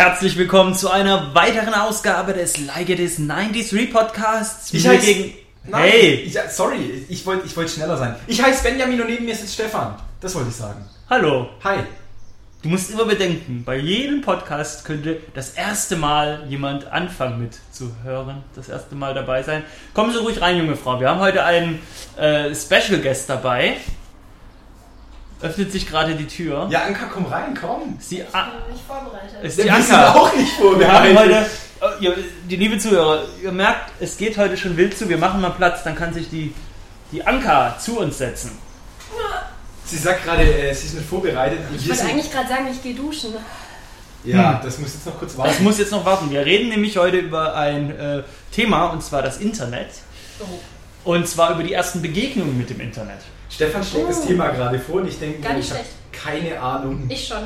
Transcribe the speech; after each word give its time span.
Herzlich 0.00 0.38
willkommen 0.38 0.74
zu 0.74 0.90
einer 0.90 1.34
weiteren 1.34 1.74
Ausgabe 1.74 2.32
des 2.32 2.56
Like 2.56 2.88
It 2.88 3.00
Is 3.00 3.16
93 3.18 3.92
Podcasts. 3.92 4.72
Ich 4.72 4.82
Wir 4.82 4.92
heiß- 4.92 5.04
gegen... 5.04 5.34
Nein, 5.64 5.82
Hey! 5.82 6.14
Ich, 6.24 6.38
sorry, 6.48 7.04
ich 7.06 7.26
wollte 7.26 7.44
ich 7.44 7.54
wollt 7.54 7.68
schneller 7.68 7.98
sein. 7.98 8.16
Ich 8.26 8.42
heiße 8.42 8.62
Benjamin 8.62 8.98
und 9.02 9.08
neben 9.08 9.26
mir 9.26 9.36
sitzt 9.36 9.52
Stefan. 9.52 9.96
Das 10.22 10.34
wollte 10.34 10.48
ich 10.48 10.56
sagen. 10.56 10.86
Hallo. 11.10 11.50
Hi. 11.64 11.80
Du 12.62 12.70
musst 12.70 12.90
immer 12.90 13.04
bedenken, 13.04 13.62
bei 13.62 13.76
jedem 13.76 14.22
Podcast 14.22 14.86
könnte 14.86 15.18
das 15.34 15.50
erste 15.50 15.96
Mal 15.96 16.46
jemand 16.48 16.90
anfangen 16.90 17.38
mitzuhören, 17.38 18.42
das 18.56 18.70
erste 18.70 18.94
Mal 18.94 19.12
dabei 19.12 19.42
sein. 19.42 19.64
Kommen 19.92 20.12
Sie 20.12 20.18
ruhig 20.18 20.40
rein, 20.40 20.56
junge 20.56 20.76
Frau. 20.76 20.98
Wir 20.98 21.10
haben 21.10 21.20
heute 21.20 21.44
einen 21.44 21.78
äh, 22.16 22.54
Special 22.54 23.00
Guest 23.02 23.28
dabei. 23.28 23.76
Öffnet 25.42 25.72
sich 25.72 25.88
gerade 25.88 26.14
die 26.14 26.26
Tür. 26.26 26.68
Ja, 26.70 26.82
Anka, 26.84 27.06
komm 27.12 27.24
rein, 27.26 27.56
komm. 27.58 27.96
Ist 27.98 28.10
die, 28.10 28.16
Ich 28.18 28.26
bin 28.26 28.72
nicht 28.72 28.84
vorbereitet. 28.86 29.42
ist 29.42 29.62
die 29.62 29.70
Anka. 29.70 30.12
auch 30.12 30.34
nicht 30.36 30.58
Wir 30.60 30.92
haben 30.92 31.14
vorbereitet. 31.14 31.50
heute, 31.80 31.96
ihr, 32.04 32.16
die 32.48 32.56
liebe 32.56 32.76
Zuhörer, 32.78 33.22
ihr 33.42 33.50
merkt, 33.52 33.90
es 34.00 34.16
geht 34.18 34.36
heute 34.36 34.56
schon 34.58 34.76
wild 34.76 34.96
zu. 34.98 35.08
Wir 35.08 35.16
machen 35.16 35.40
mal 35.40 35.50
Platz, 35.50 35.82
dann 35.82 35.94
kann 35.94 36.12
sich 36.12 36.28
die, 36.28 36.52
die 37.10 37.26
Anka 37.26 37.78
zu 37.78 37.98
uns 38.00 38.18
setzen. 38.18 38.52
Sie 39.86 39.96
sagt 39.96 40.24
gerade, 40.24 40.42
äh, 40.42 40.72
sie 40.74 40.86
ist 40.86 40.94
nicht 40.94 41.08
vorbereitet. 41.08 41.58
Ich 41.74 41.88
wollte 41.88 42.04
eigentlich 42.04 42.30
gerade 42.30 42.48
sagen, 42.48 42.68
ich 42.70 42.82
gehe 42.82 42.94
duschen. 42.94 43.34
ja, 44.24 44.60
das 44.62 44.78
muss 44.78 44.92
jetzt 44.94 45.06
noch 45.06 45.18
kurz 45.18 45.32
Das 45.32 45.38
warten. 45.38 45.64
muss 45.64 45.78
jetzt 45.78 45.90
noch 45.90 46.04
warten. 46.04 46.30
Wir 46.30 46.44
reden 46.44 46.68
nämlich 46.68 46.96
heute 46.98 47.16
über 47.16 47.56
ein 47.56 47.98
äh, 47.98 48.22
Thema, 48.52 48.86
und 48.88 49.02
zwar 49.02 49.22
das 49.22 49.38
Internet. 49.38 49.88
Oh. 50.38 50.44
Und 51.12 51.26
zwar 51.26 51.54
über 51.54 51.62
die 51.62 51.72
ersten 51.72 52.02
Begegnungen 52.02 52.56
mit 52.58 52.68
dem 52.70 52.78
Internet. 52.80 53.18
Stefan 53.50 53.82
schlägt 53.84 54.08
das 54.08 54.22
Oh. 54.22 54.26
Thema 54.28 54.48
gerade 54.48 54.78
vor 54.78 54.96
und 54.96 55.08
ich 55.08 55.18
denke, 55.18 55.40
Gar 55.40 55.54
nicht 55.54 55.68
ich 55.68 55.74
habe 55.76 55.84
keine 56.12 56.60
Ahnung. 56.60 57.04
Ich 57.08 57.26
schon. 57.26 57.38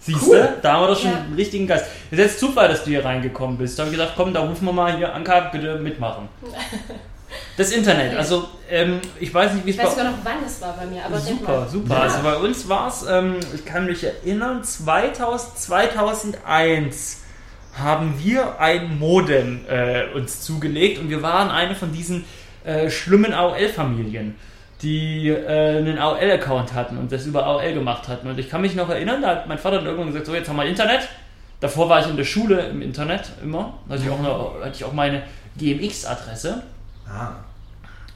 Siehst 0.00 0.22
Cool. 0.26 0.36
du? 0.38 0.58
Da 0.62 0.74
haben 0.74 0.82
wir 0.82 0.88
doch 0.88 1.00
schon 1.00 1.10
Ja. 1.10 1.16
einen 1.18 1.34
richtigen 1.34 1.66
Geist. 1.66 1.86
Es 2.10 2.18
ist 2.18 2.24
jetzt 2.24 2.38
Zufall, 2.40 2.68
dass 2.68 2.84
du 2.84 2.90
hier 2.90 3.04
reingekommen 3.04 3.56
bist. 3.58 3.78
Da 3.78 3.82
habe 3.84 3.92
ich 3.92 3.98
gedacht, 3.98 4.14
komm, 4.16 4.32
da 4.32 4.40
rufen 4.40 4.64
wir 4.66 4.72
mal 4.72 4.96
hier, 4.96 5.12
Anka, 5.12 5.40
bitte 5.52 5.76
mitmachen. 5.78 6.28
Das 7.56 7.72
Internet, 7.72 8.16
also 8.16 8.48
ähm, 8.70 9.00
ich 9.18 9.34
weiß 9.34 9.54
nicht, 9.54 9.66
wie 9.66 9.70
es 9.70 9.76
Ich 9.76 9.82
bei 9.82 9.88
weiß 9.88 9.96
sogar 9.96 10.12
noch, 10.12 10.18
wann 10.22 10.44
es 10.46 10.60
war 10.60 10.74
bei 10.78 10.86
mir, 10.86 11.04
aber 11.04 11.18
Super, 11.18 11.66
super. 11.68 11.94
Ja. 11.94 12.00
Also 12.02 12.22
bei 12.22 12.36
uns 12.36 12.68
war 12.68 12.86
es, 12.88 13.04
ähm, 13.08 13.36
ich 13.52 13.64
kann 13.64 13.86
mich 13.86 14.04
erinnern, 14.04 14.62
2000, 14.62 15.58
2001 15.58 17.22
haben 17.78 18.14
wir 18.22 18.60
ein 18.60 18.98
Modem 18.98 19.64
äh, 19.68 20.04
uns 20.14 20.40
zugelegt 20.42 21.00
und 21.00 21.10
wir 21.10 21.20
waren 21.22 21.50
eine 21.50 21.74
von 21.74 21.92
diesen 21.92 22.24
äh, 22.64 22.88
schlimmen 22.90 23.32
AOL-Familien, 23.34 24.36
die 24.82 25.28
äh, 25.28 25.78
einen 25.78 25.98
AOL-Account 25.98 26.74
hatten 26.74 26.98
und 26.98 27.10
das 27.10 27.26
über 27.26 27.46
AOL 27.46 27.72
gemacht 27.72 28.08
hatten. 28.08 28.28
Und 28.28 28.38
ich 28.38 28.50
kann 28.50 28.60
mich 28.60 28.74
noch 28.74 28.88
erinnern, 28.88 29.22
da 29.22 29.28
hat 29.28 29.48
mein 29.48 29.58
Vater 29.58 29.76
dann 29.76 29.86
irgendwann 29.86 30.08
gesagt, 30.08 30.26
so 30.26 30.34
jetzt 30.34 30.48
haben 30.48 30.56
wir 30.56 30.64
Internet. 30.64 31.08
Davor 31.60 31.88
war 31.88 32.00
ich 32.00 32.06
in 32.06 32.16
der 32.16 32.24
Schule 32.24 32.60
im 32.68 32.82
Internet 32.82 33.32
immer. 33.42 33.74
Da 33.88 33.94
hatte 33.94 34.04
ich 34.04 34.10
auch, 34.10 34.18
eine, 34.18 34.64
hatte 34.64 34.76
ich 34.76 34.84
auch 34.84 34.92
meine 34.92 35.22
GMX-Adresse. 35.56 36.62
Ah. 37.08 37.30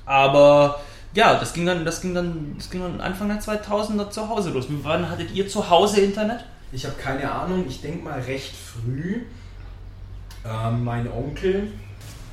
Aber 0.05 0.81
ja, 1.15 1.39
das 1.39 1.55
ging 1.55 1.65
dann, 1.65 1.85
das 1.85 2.03
ging 2.03 2.15
dann, 2.15 2.55
das 2.59 2.71
ging 2.71 2.83
dann 2.83 3.01
Anfang 3.01 3.29
der 3.29 3.41
2000er 3.41 4.11
zu 4.11 4.29
Hause 4.29 4.51
los. 4.51 4.67
Wann 4.69 5.09
hattet 5.09 5.33
ihr 5.33 5.49
zu 5.49 5.71
Hause 5.71 6.03
Internet? 6.03 6.45
Ich 6.73 6.85
habe 6.85 6.95
keine 6.97 7.31
Ahnung, 7.33 7.65
ich 7.67 7.81
denke 7.81 8.05
mal 8.05 8.21
recht 8.21 8.55
früh. 8.55 9.23
Ähm, 10.45 10.85
mein 10.85 11.11
Onkel, 11.11 11.73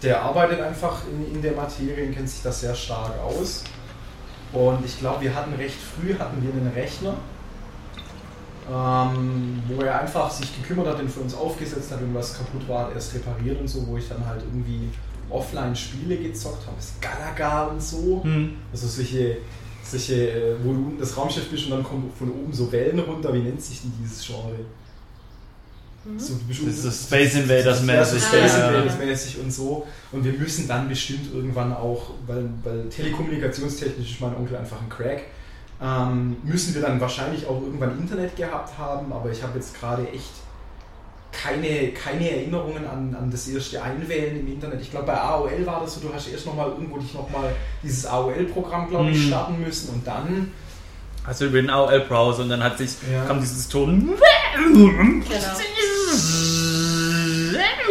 der 0.03 0.21
arbeitet 0.21 0.61
einfach 0.61 1.01
in, 1.11 1.35
in 1.35 1.41
der 1.41 1.53
Materie 1.53 2.07
und 2.07 2.15
kennt 2.15 2.29
sich 2.29 2.43
das 2.43 2.61
sehr 2.61 2.75
stark 2.75 3.17
aus. 3.19 3.63
Und 4.53 4.85
ich 4.85 4.99
glaube, 4.99 5.21
wir 5.21 5.35
hatten 5.35 5.53
recht 5.53 5.75
früh 5.75 6.13
hatten 6.17 6.41
wir 6.41 6.51
einen 6.51 6.71
Rechner, 6.73 7.15
ähm, 8.69 9.61
wo 9.67 9.81
er 9.81 10.01
einfach 10.01 10.29
sich 10.31 10.55
gekümmert 10.61 10.87
hat, 10.87 10.99
den 10.99 11.09
für 11.09 11.21
uns 11.21 11.35
aufgesetzt 11.35 11.91
hat, 11.91 12.01
wenn 12.01 12.13
was 12.13 12.37
kaputt 12.37 12.67
war, 12.67 12.87
hat 12.87 12.95
erst 12.95 13.13
repariert 13.15 13.59
und 13.59 13.67
so, 13.67 13.85
wo 13.87 13.97
ich 13.97 14.07
dann 14.07 14.25
halt 14.25 14.41
irgendwie 14.43 14.89
offline 15.29 15.75
Spiele 15.75 16.17
gezockt 16.17 16.65
habe, 16.65 16.77
das 16.77 16.93
Galaga 17.01 17.65
und 17.65 17.81
so. 17.81 18.23
Hm. 18.23 18.55
Also 18.71 18.87
solche, 18.87 19.37
solche, 19.83 20.31
äh, 20.31 20.55
wo 20.63 20.73
du 20.73 20.93
das 20.99 21.15
Raumschiff 21.17 21.49
bist 21.49 21.65
und 21.65 21.71
dann 21.71 21.83
kommen 21.83 22.11
von 22.17 22.31
oben 22.31 22.53
so 22.53 22.71
Wellen 22.71 22.99
runter. 22.99 23.33
Wie 23.33 23.39
nennt 23.39 23.61
sich 23.61 23.81
denn 23.81 23.91
dieses 24.01 24.25
Genre? 24.25 24.55
So, 26.17 26.35
du 26.35 26.39
bist 26.47 26.61
Das 26.65 26.75
ist 26.85 27.09
so 27.09 27.15
Space 27.15 27.35
Invaders 27.35 27.65
Ja, 27.85 28.03
so 28.05 28.15
mäßig. 28.15 28.23
Space. 28.29 28.55
Invaders 28.55 28.97
mäßig 28.97 29.39
und 29.39 29.51
so. 29.51 29.85
Und 30.11 30.23
wir 30.23 30.33
müssen 30.33 30.67
dann 30.67 30.87
bestimmt 30.87 31.33
irgendwann 31.33 31.73
auch, 31.73 32.11
weil, 32.25 32.49
weil 32.63 32.87
telekommunikationstechnisch 32.89 34.11
ist 34.11 34.21
mein 34.21 34.35
Onkel 34.35 34.55
einfach 34.57 34.77
ein 34.81 34.89
Crack, 34.89 35.23
ähm, 35.81 36.37
müssen 36.43 36.73
wir 36.73 36.81
dann 36.81 36.99
wahrscheinlich 37.01 37.45
auch 37.45 37.61
irgendwann 37.61 37.99
Internet 37.99 38.35
gehabt 38.35 38.77
haben. 38.77 39.11
Aber 39.11 39.29
ich 39.31 39.43
habe 39.43 39.57
jetzt 39.59 39.77
gerade 39.79 40.07
echt 40.09 40.31
keine, 41.33 41.89
keine 41.91 42.31
Erinnerungen 42.31 42.87
an, 42.87 43.15
an 43.19 43.29
das 43.29 43.47
erste 43.49 43.81
Einwählen 43.83 44.39
im 44.39 44.47
Internet. 44.47 44.81
Ich 44.81 44.89
glaube, 44.91 45.07
bei 45.07 45.19
AOL 45.19 45.65
war 45.65 45.81
das 45.81 45.95
so, 45.95 45.99
du 46.07 46.13
hast 46.13 46.27
erst 46.29 46.45
nochmal 46.45 46.69
irgendwo 46.69 46.97
dich 46.97 47.13
nochmal 47.13 47.53
dieses 47.83 48.05
AOL-Programm, 48.05 48.89
glaube 48.89 49.11
ich, 49.11 49.17
Mhm. 49.25 49.27
starten 49.27 49.61
müssen 49.61 49.89
und 49.93 50.07
dann. 50.07 50.51
Hast 51.25 51.41
du 51.41 51.45
über 51.45 51.61
den 51.61 51.69
AOL-Browser 51.69 52.43
und 52.43 52.49
dann 52.49 52.63
hat 52.63 52.77
sich, 52.77 52.91
Ja. 53.11 53.25
kam 53.25 53.41
dieses 53.41 53.67
Ton. 53.67 54.13
Genau. 54.55 54.89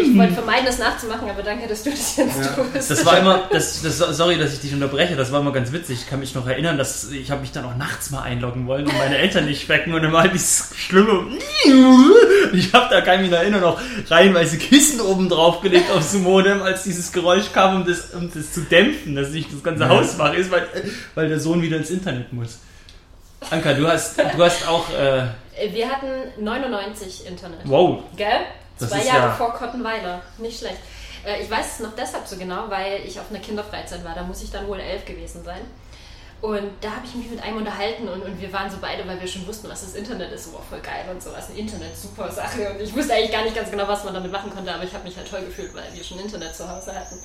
Ich 0.00 0.16
wollte 0.16 0.34
vermeiden, 0.34 0.66
das 0.66 0.78
nachzumachen, 0.78 1.28
aber 1.30 1.42
danke, 1.42 1.66
dass 1.66 1.82
du 1.82 1.90
das 1.90 2.16
jetzt 2.16 2.38
Ja. 2.38 2.46
tust. 2.48 2.90
Das 2.90 3.04
war 3.06 3.18
immer, 3.18 3.48
das, 3.50 3.82
das, 3.82 3.98
sorry, 3.98 4.38
dass 4.38 4.52
ich 4.52 4.60
dich 4.60 4.72
unterbreche, 4.74 5.16
das 5.16 5.32
war 5.32 5.40
immer 5.40 5.52
ganz 5.52 5.72
witzig. 5.72 6.00
Ich 6.02 6.08
kann 6.08 6.20
mich 6.20 6.34
noch 6.34 6.46
erinnern, 6.46 6.76
dass 6.78 7.10
ich 7.10 7.30
habe 7.30 7.40
mich 7.40 7.52
dann 7.52 7.64
auch 7.64 7.76
nachts 7.76 8.10
mal 8.10 8.22
einloggen 8.22 8.66
wollen 8.66 8.86
und 8.86 8.96
meine 8.98 9.16
Eltern 9.18 9.46
nicht 9.46 9.68
wecken 9.68 9.94
und 9.94 10.04
immer 10.04 10.26
dieses 10.28 10.70
schlimme. 10.76 11.26
Ich 12.52 12.72
habe 12.72 12.86
da 12.90 13.00
kann 13.00 13.16
ich 13.16 13.20
mich 13.22 13.30
noch 13.30 13.38
erinnern, 13.38 13.60
noch 13.60 13.80
reihenweise 14.08 14.58
Kissen 14.58 15.00
oben 15.00 15.28
drauf 15.28 15.60
gelegt 15.60 15.90
aufs 15.90 16.12
Modem, 16.14 16.62
als 16.62 16.84
dieses 16.84 17.12
Geräusch 17.12 17.52
kam, 17.52 17.76
um 17.82 17.86
das, 17.86 18.14
um 18.14 18.30
das 18.32 18.52
zu 18.52 18.60
dämpfen, 18.62 19.14
dass 19.16 19.30
nicht 19.30 19.52
das 19.52 19.62
ganze 19.62 19.82
Ja. 19.84 19.88
Haus 19.88 20.18
wach 20.18 20.32
ist, 20.34 20.50
weil, 20.50 20.66
weil 21.14 21.28
der 21.28 21.40
Sohn 21.40 21.62
wieder 21.62 21.76
ins 21.76 21.90
Internet 21.90 22.32
muss. 22.32 22.58
Anka, 23.50 23.74
du 23.74 23.86
hast, 23.86 24.18
du 24.18 24.42
hast 24.44 24.66
auch, 24.68 24.86
Äh, 24.90 25.72
Wir 25.72 25.88
hatten 25.88 26.06
99 26.42 27.26
Internet. 27.26 27.60
wow, 27.64 28.00
Gell? 28.16 28.26
Das 28.78 28.90
Zwei 28.90 29.04
Jahre 29.04 29.18
ja- 29.28 29.32
vor 29.34 29.52
Kottenweiler. 29.54 30.20
Nicht 30.38 30.58
schlecht. 30.58 30.78
Äh, 31.24 31.42
Ich 31.42 31.50
weiß 31.50 31.66
es 31.74 31.80
noch 31.80 31.94
deshalb 31.96 32.26
so 32.26 32.36
genau, 32.36 32.68
weil 32.68 33.00
ich 33.06 33.18
auf 33.18 33.30
einer 33.30 33.38
Kinderfreizeit 33.40 34.04
war. 34.04 34.14
Da 34.14 34.22
muss 34.22 34.42
ich 34.42 34.50
dann 34.50 34.66
wohl 34.68 34.78
elf 34.80 35.04
gewesen 35.04 35.42
sein. 35.44 35.60
Und 36.42 36.70
da 36.82 36.90
habe 36.90 37.06
ich 37.06 37.14
mich 37.14 37.30
mit 37.30 37.42
einem 37.42 37.56
unterhalten 37.56 38.06
und, 38.08 38.22
und 38.22 38.38
wir 38.38 38.52
waren 38.52 38.70
so 38.70 38.76
beide, 38.78 39.08
weil 39.08 39.18
wir 39.18 39.26
schon 39.26 39.46
wussten, 39.46 39.70
was 39.70 39.80
das 39.80 39.94
Internet 39.94 40.30
ist, 40.32 40.44
so 40.44 40.52
wow, 40.52 40.60
voll 40.68 40.80
geil 40.80 41.06
und 41.10 41.22
sowas. 41.22 41.48
Ein 41.48 41.56
Internet, 41.56 41.96
super 41.96 42.30
Sache. 42.30 42.68
Und 42.70 42.80
ich 42.82 42.94
wusste 42.94 43.14
eigentlich 43.14 43.32
gar 43.32 43.42
nicht 43.42 43.56
ganz 43.56 43.70
genau, 43.70 43.88
was 43.88 44.04
man 44.04 44.12
damit 44.12 44.30
machen 44.30 44.50
konnte, 44.54 44.72
aber 44.72 44.84
ich 44.84 44.92
habe 44.92 45.04
mich 45.04 45.16
halt 45.16 45.28
toll 45.30 45.40
gefühlt, 45.40 45.74
weil 45.74 45.84
wir 45.94 46.04
schon 46.04 46.18
Internet 46.20 46.54
zu 46.54 46.68
Hause 46.70 46.94
hatten. 46.94 47.18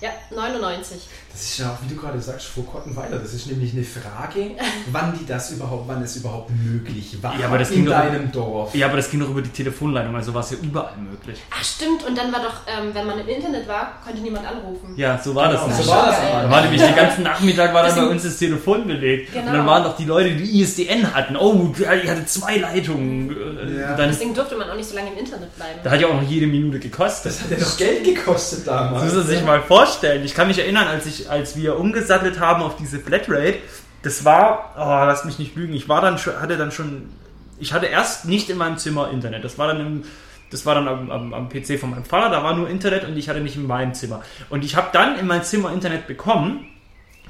Ja, 0.00 0.10
99. 0.34 0.98
Das 1.30 1.42
ist 1.42 1.58
ja 1.58 1.70
auch, 1.70 1.76
wie 1.86 1.94
du 1.94 2.00
gerade 2.00 2.18
sagst, 2.20 2.46
vor 2.46 2.64
Kottenweiler. 2.66 3.18
Das 3.18 3.34
ist 3.34 3.46
nämlich 3.46 3.72
eine 3.72 3.84
Frage, 3.84 4.52
wann 4.90 5.16
die 5.18 5.26
das 5.26 5.50
überhaupt, 5.52 5.86
wann 5.88 6.02
es 6.02 6.16
überhaupt 6.16 6.50
möglich 6.50 7.16
war 7.22 7.38
Ja, 7.38 7.46
aber 7.46 7.58
das 7.58 7.68
in 7.70 7.76
ging 7.76 7.84
doch- 7.86 7.92
deinem 7.92 8.32
Dorf. 8.32 8.74
ja, 8.74 8.86
aber 8.86 8.96
das 8.96 9.10
ging 9.10 9.20
doch 9.20 9.28
über 9.28 9.42
die 9.42 9.50
Telefonleitung, 9.50 10.16
also 10.16 10.32
war 10.34 10.40
es 10.42 10.50
ja 10.50 10.56
überall 10.62 10.96
möglich. 10.96 11.38
Ach 11.50 11.62
stimmt, 11.62 12.04
und 12.06 12.16
dann 12.16 12.32
war 12.32 12.40
doch, 12.40 12.54
ähm, 12.66 12.94
wenn 12.94 13.06
man 13.06 13.20
im 13.20 13.28
Internet 13.28 13.68
war, 13.68 14.00
konnte 14.04 14.20
niemand 14.22 14.46
anrufen. 14.46 14.94
Ja, 14.96 15.18
so 15.22 15.34
war 15.34 15.52
das 15.52 15.62
Genau, 15.62 15.76
nicht. 15.76 15.84
so 15.86 15.90
war 15.92 16.06
das 16.06 16.16
Geil. 16.16 16.32
aber. 16.32 16.42
Da 16.44 16.50
war 16.50 16.62
nämlich 16.62 16.80
den 16.82 16.96
ganzen 16.96 17.22
Nachmittag 17.22 17.74
war 17.74 17.82
dann 17.86 17.94
bei 17.96 18.06
uns 18.06 18.22
das 18.22 18.36
Telefon 18.38 18.86
belegt. 18.86 19.32
Genau. 19.32 19.46
Und 19.46 19.52
dann 19.52 19.66
waren 19.66 19.84
doch 19.84 19.96
die 19.96 20.04
Leute, 20.06 20.30
die 20.34 20.60
ISDN 20.62 21.14
hatten. 21.14 21.36
Oh, 21.36 21.72
die 21.78 21.86
hatte 21.86 22.24
zwei 22.26 22.56
Leitungen. 22.56 23.30
Äh, 23.30 23.80
Ja. 23.80 23.96
Dann, 23.96 24.08
Deswegen 24.10 24.34
durfte 24.34 24.56
man 24.56 24.68
auch 24.70 24.74
nicht 24.76 24.88
so 24.88 24.94
lange 24.96 25.12
im 25.12 25.18
Internet 25.18 25.54
bleiben. 25.56 25.78
da 25.84 25.90
hat 25.90 26.00
ja 26.00 26.08
auch 26.08 26.14
noch 26.14 26.28
jede 26.28 26.46
Minute 26.46 26.78
gekostet. 26.80 27.32
Das 27.32 27.42
hat 27.42 27.50
ja 27.50 27.56
doch 27.58 27.76
Geld 27.76 28.04
gekostet 28.04 28.60
Das 28.60 28.64
damals. 28.66 29.04
muss 29.04 29.14
man 29.14 29.26
sich 29.26 29.44
mal 29.44 29.60
vorstellen. 29.62 29.89
Ich 30.24 30.34
kann 30.34 30.48
mich 30.48 30.58
erinnern, 30.58 30.86
als, 30.86 31.06
ich, 31.06 31.30
als 31.30 31.56
wir 31.56 31.78
umgesattelt 31.78 32.40
haben 32.40 32.62
auf 32.62 32.76
diese 32.76 32.98
Flatrate, 32.98 33.58
das 34.02 34.24
war, 34.24 34.74
oh, 34.76 35.06
lass 35.06 35.24
mich 35.24 35.38
nicht 35.38 35.54
lügen, 35.56 35.74
ich 35.74 35.88
war 35.88 36.00
dann 36.00 36.18
schon, 36.18 36.40
hatte 36.40 36.56
dann 36.56 36.72
schon, 36.72 37.10
ich 37.58 37.72
hatte 37.72 37.86
erst 37.86 38.24
nicht 38.24 38.48
in 38.48 38.56
meinem 38.56 38.78
Zimmer 38.78 39.10
Internet. 39.10 39.44
Das 39.44 39.58
war 39.58 39.68
dann 39.68 39.80
im, 39.80 40.04
das 40.50 40.66
war 40.66 40.74
dann 40.74 40.88
am, 40.88 41.10
am, 41.10 41.34
am 41.34 41.48
PC 41.48 41.78
von 41.78 41.90
meinem 41.90 42.04
Vater, 42.04 42.30
da 42.30 42.42
war 42.42 42.56
nur 42.56 42.68
Internet 42.68 43.04
und 43.04 43.16
ich 43.16 43.28
hatte 43.28 43.40
nicht 43.40 43.56
in 43.56 43.66
meinem 43.66 43.94
Zimmer. 43.94 44.22
Und 44.48 44.64
ich 44.64 44.76
habe 44.76 44.88
dann 44.92 45.18
in 45.18 45.26
mein 45.26 45.44
Zimmer 45.44 45.72
Internet 45.72 46.06
bekommen. 46.06 46.66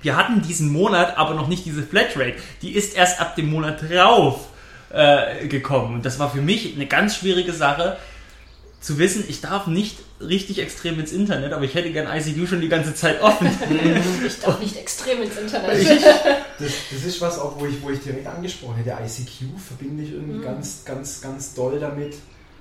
Wir 0.03 0.17
hatten 0.17 0.41
diesen 0.41 0.73
Monat 0.73 1.19
aber 1.19 1.35
noch 1.35 1.49
nicht 1.49 1.67
diese 1.67 1.83
Flatrate. 1.83 2.37
Die 2.63 2.73
ist 2.73 2.97
erst 2.97 3.21
ab 3.21 3.37
dem 3.37 3.51
Monat 3.51 3.83
drauf 3.83 4.49
äh, 4.91 5.47
gekommen. 5.49 5.95
Und 5.95 6.07
das 6.07 6.19
war 6.19 6.31
für 6.31 6.41
mich 6.41 6.75
eine 6.75 6.87
ganz 6.87 7.17
schwierige 7.17 7.53
Sache, 7.53 7.97
zu 8.81 8.99
wissen, 8.99 9.25
ich 9.29 9.43
darf 9.43 9.67
nicht 9.67 9.99
richtig 10.21 10.59
extrem 10.59 10.99
ins 11.01 11.13
Internet, 11.13 11.53
aber 11.53 11.65
ich 11.65 11.75
hätte 11.75 11.91
gern 11.93 12.07
ICQ 12.07 12.47
schon 12.49 12.61
die 12.61 12.69
ganze 12.69 12.95
Zeit 12.95 13.21
offen. 13.23 13.49
Ich 14.27 14.39
darf 14.41 14.61
nicht 14.61 14.77
extrem 14.77 15.23
ins 15.23 15.37
Internet. 15.37 15.71
Das, 16.59 16.73
das 16.91 17.05
ist 17.05 17.21
was 17.21 17.39
auch, 17.39 17.59
wo 17.59 17.67
ich, 17.67 17.83
wo 17.83 17.91
ich 17.91 18.01
direkt 18.01 18.27
angesprochen 18.27 18.77
hätte. 18.77 18.91
ICQ 19.03 19.59
verbinde 19.59 20.03
ich 20.05 20.13
irgendwie 20.13 20.39
Mhm. 20.39 20.43
ganz, 20.43 20.85
ganz, 20.85 21.21
ganz 21.21 21.55
doll 21.55 21.79
damit. 21.81 22.17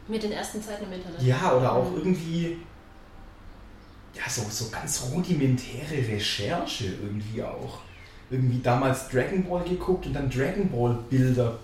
Mit 0.07 0.23
den 0.23 0.31
ersten 0.31 0.61
Zeiten 0.63 0.85
im 0.85 0.93
Internet. 0.93 1.21
Ja, 1.21 1.53
oder 1.55 1.73
auch 1.73 1.91
Mhm. 1.91 1.97
irgendwie. 1.97 2.57
Ja, 4.15 4.23
so, 4.29 4.41
so 4.49 4.69
ganz 4.71 5.03
rudimentäre 5.13 5.95
Recherche 6.07 6.85
irgendwie 7.03 7.43
auch. 7.43 7.79
Irgendwie 8.31 8.59
damals 8.61 9.07
Dragon 9.09 9.43
Ball 9.43 9.63
geguckt 9.63 10.05
und 10.05 10.13
dann 10.13 10.29
Dragon 10.29 10.69
Ball 10.69 10.97
Bilder. 11.09 11.57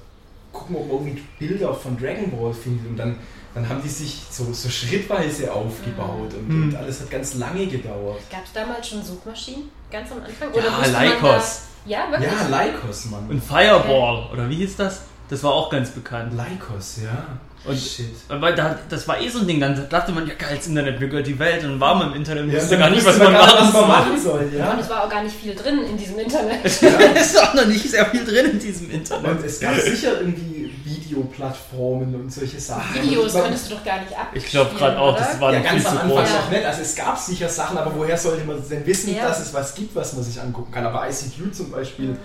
Gucken, 0.52 0.76
ob 0.76 0.88
man 0.88 0.98
irgendwie 1.08 1.24
Bilder 1.40 1.74
von 1.74 1.98
Dragon 1.98 2.30
Ball 2.32 2.54
findet 2.54 2.88
und 2.88 2.98
dann 2.98 3.18
dann 3.56 3.68
haben 3.70 3.82
die 3.82 3.90
sich 3.90 4.22
so, 4.30 4.52
so 4.54 4.70
schrittweise 4.70 5.52
aufgebaut 5.52 6.34
und, 6.34 6.48
Hm. 6.50 6.64
und 6.64 6.76
alles 6.76 7.00
hat 7.02 7.10
ganz 7.10 7.34
lange 7.36 7.66
gedauert. 7.68 8.20
Gab 8.30 8.44
es 8.46 8.52
damals 8.54 8.88
schon 8.88 9.04
Suchmaschinen? 9.04 9.70
Ganz 9.92 10.12
am 10.12 10.20
Anfang? 10.20 10.50
Ja, 10.54 10.70
musste 10.78 10.92
man 10.94 11.06
Lycos. 11.06 11.62
Da, 11.86 11.92
ja, 11.92 12.12
wirklich? 12.12 12.32
Ja, 12.52 12.64
Lycos, 12.66 13.06
Mann. 13.06 13.28
Und 13.30 13.44
Fireball, 13.44 14.30
oder 14.34 14.50
wie 14.50 14.56
hieß 14.56 14.76
das? 14.76 15.02
Das 15.30 15.42
war 15.44 15.54
auch 15.54 15.70
ganz 15.72 15.90
bekannt. 15.90 16.34
Lycos, 16.34 16.98
ja. 17.04 17.26
Und- 17.68 17.80
Shit. 17.80 18.06
Weil 18.28 18.54
da, 18.54 18.78
das 18.90 19.08
war 19.08 19.20
eh 19.20 19.28
so 19.28 19.40
ein 19.40 19.48
Ding, 19.48 19.60
dann 19.60 19.90
dachte 19.90 20.12
man, 20.12 20.28
ja 20.28 20.36
geil, 20.36 20.56
das 20.56 20.68
Internet 20.68 21.00
gehört 21.00 21.26
die 21.26 21.40
Welt 21.40 21.64
und 21.64 21.72
dann 21.72 21.80
war 21.80 21.96
man 21.96 22.12
im 22.12 22.18
Internet 22.18 22.44
und 22.44 22.52
Ja, 22.52 22.60
wusste 22.62 22.78
gar 22.78 22.92
nicht, 22.92 23.04
was 23.04 23.18
man 23.18 23.34
gar 23.34 23.42
machen 23.42 23.58
was 23.58 23.74
man 23.74 23.82
soll. 23.82 23.88
machen 23.88 24.22
soll. 24.22 24.50
Ja. 24.56 24.70
Und 24.72 24.78
Ja. 24.78 24.84
es 24.84 24.90
war 24.92 25.04
auch 25.04 25.10
gar 25.10 25.24
nicht 25.24 25.36
viel 25.36 25.56
drin 25.56 25.80
in 25.90 25.98
diesem 25.98 26.20
Internet. 26.20 26.64
Es 26.66 26.82
ist 26.82 27.42
auch 27.42 27.56
noch 27.56 27.66
nicht 27.66 27.90
sehr 27.90 28.06
viel 28.06 28.24
drin 28.24 28.52
in 28.52 28.60
diesem 28.60 28.86
Und 28.88 28.94
Internet. 28.94 29.44
es 29.46 29.60
gab 29.60 29.74
sicher 29.80 30.20
irgendwie 30.22 30.55
Videoplattformen 30.84 32.16
und 32.16 32.32
solche 32.34 32.60
Sachen. 32.60 33.02
Videos 33.04 33.34
Aber- 33.36 33.44
konntest 33.46 33.70
du 33.72 33.76
doch 33.76 33.84
gar 33.84 34.02
nicht 34.02 34.18
ab. 34.18 34.28
Ich 34.34 34.46
glaube 34.46 34.76
gerade 34.76 35.00
auch, 35.00 35.16
das 35.18 35.40
war 35.40 35.54
ja, 35.54 35.60
ganz 35.62 35.86
am 35.86 35.98
Anfang 35.98 36.10
groß. 36.10 36.30
noch 36.30 36.52
nicht. 36.52 36.66
Also 36.66 36.82
es 36.82 36.96
gab 36.96 37.18
sicher 37.18 37.50
Sachen, 37.50 37.78
aber 37.78 37.96
woher 37.96 38.18
sollte 38.18 38.44
man 38.46 38.58
denn 38.70 38.86
wissen, 38.86 39.16
Ja. 39.16 39.28
dass 39.28 39.40
es 39.40 39.54
was 39.54 39.74
gibt, 39.76 39.96
was 39.96 40.14
man 40.14 40.24
sich 40.24 40.40
angucken 40.42 40.72
kann? 40.72 40.86
Aber 40.86 41.08
ICQ 41.10 41.54
zum 41.54 41.72
Beispiel, 41.72 42.18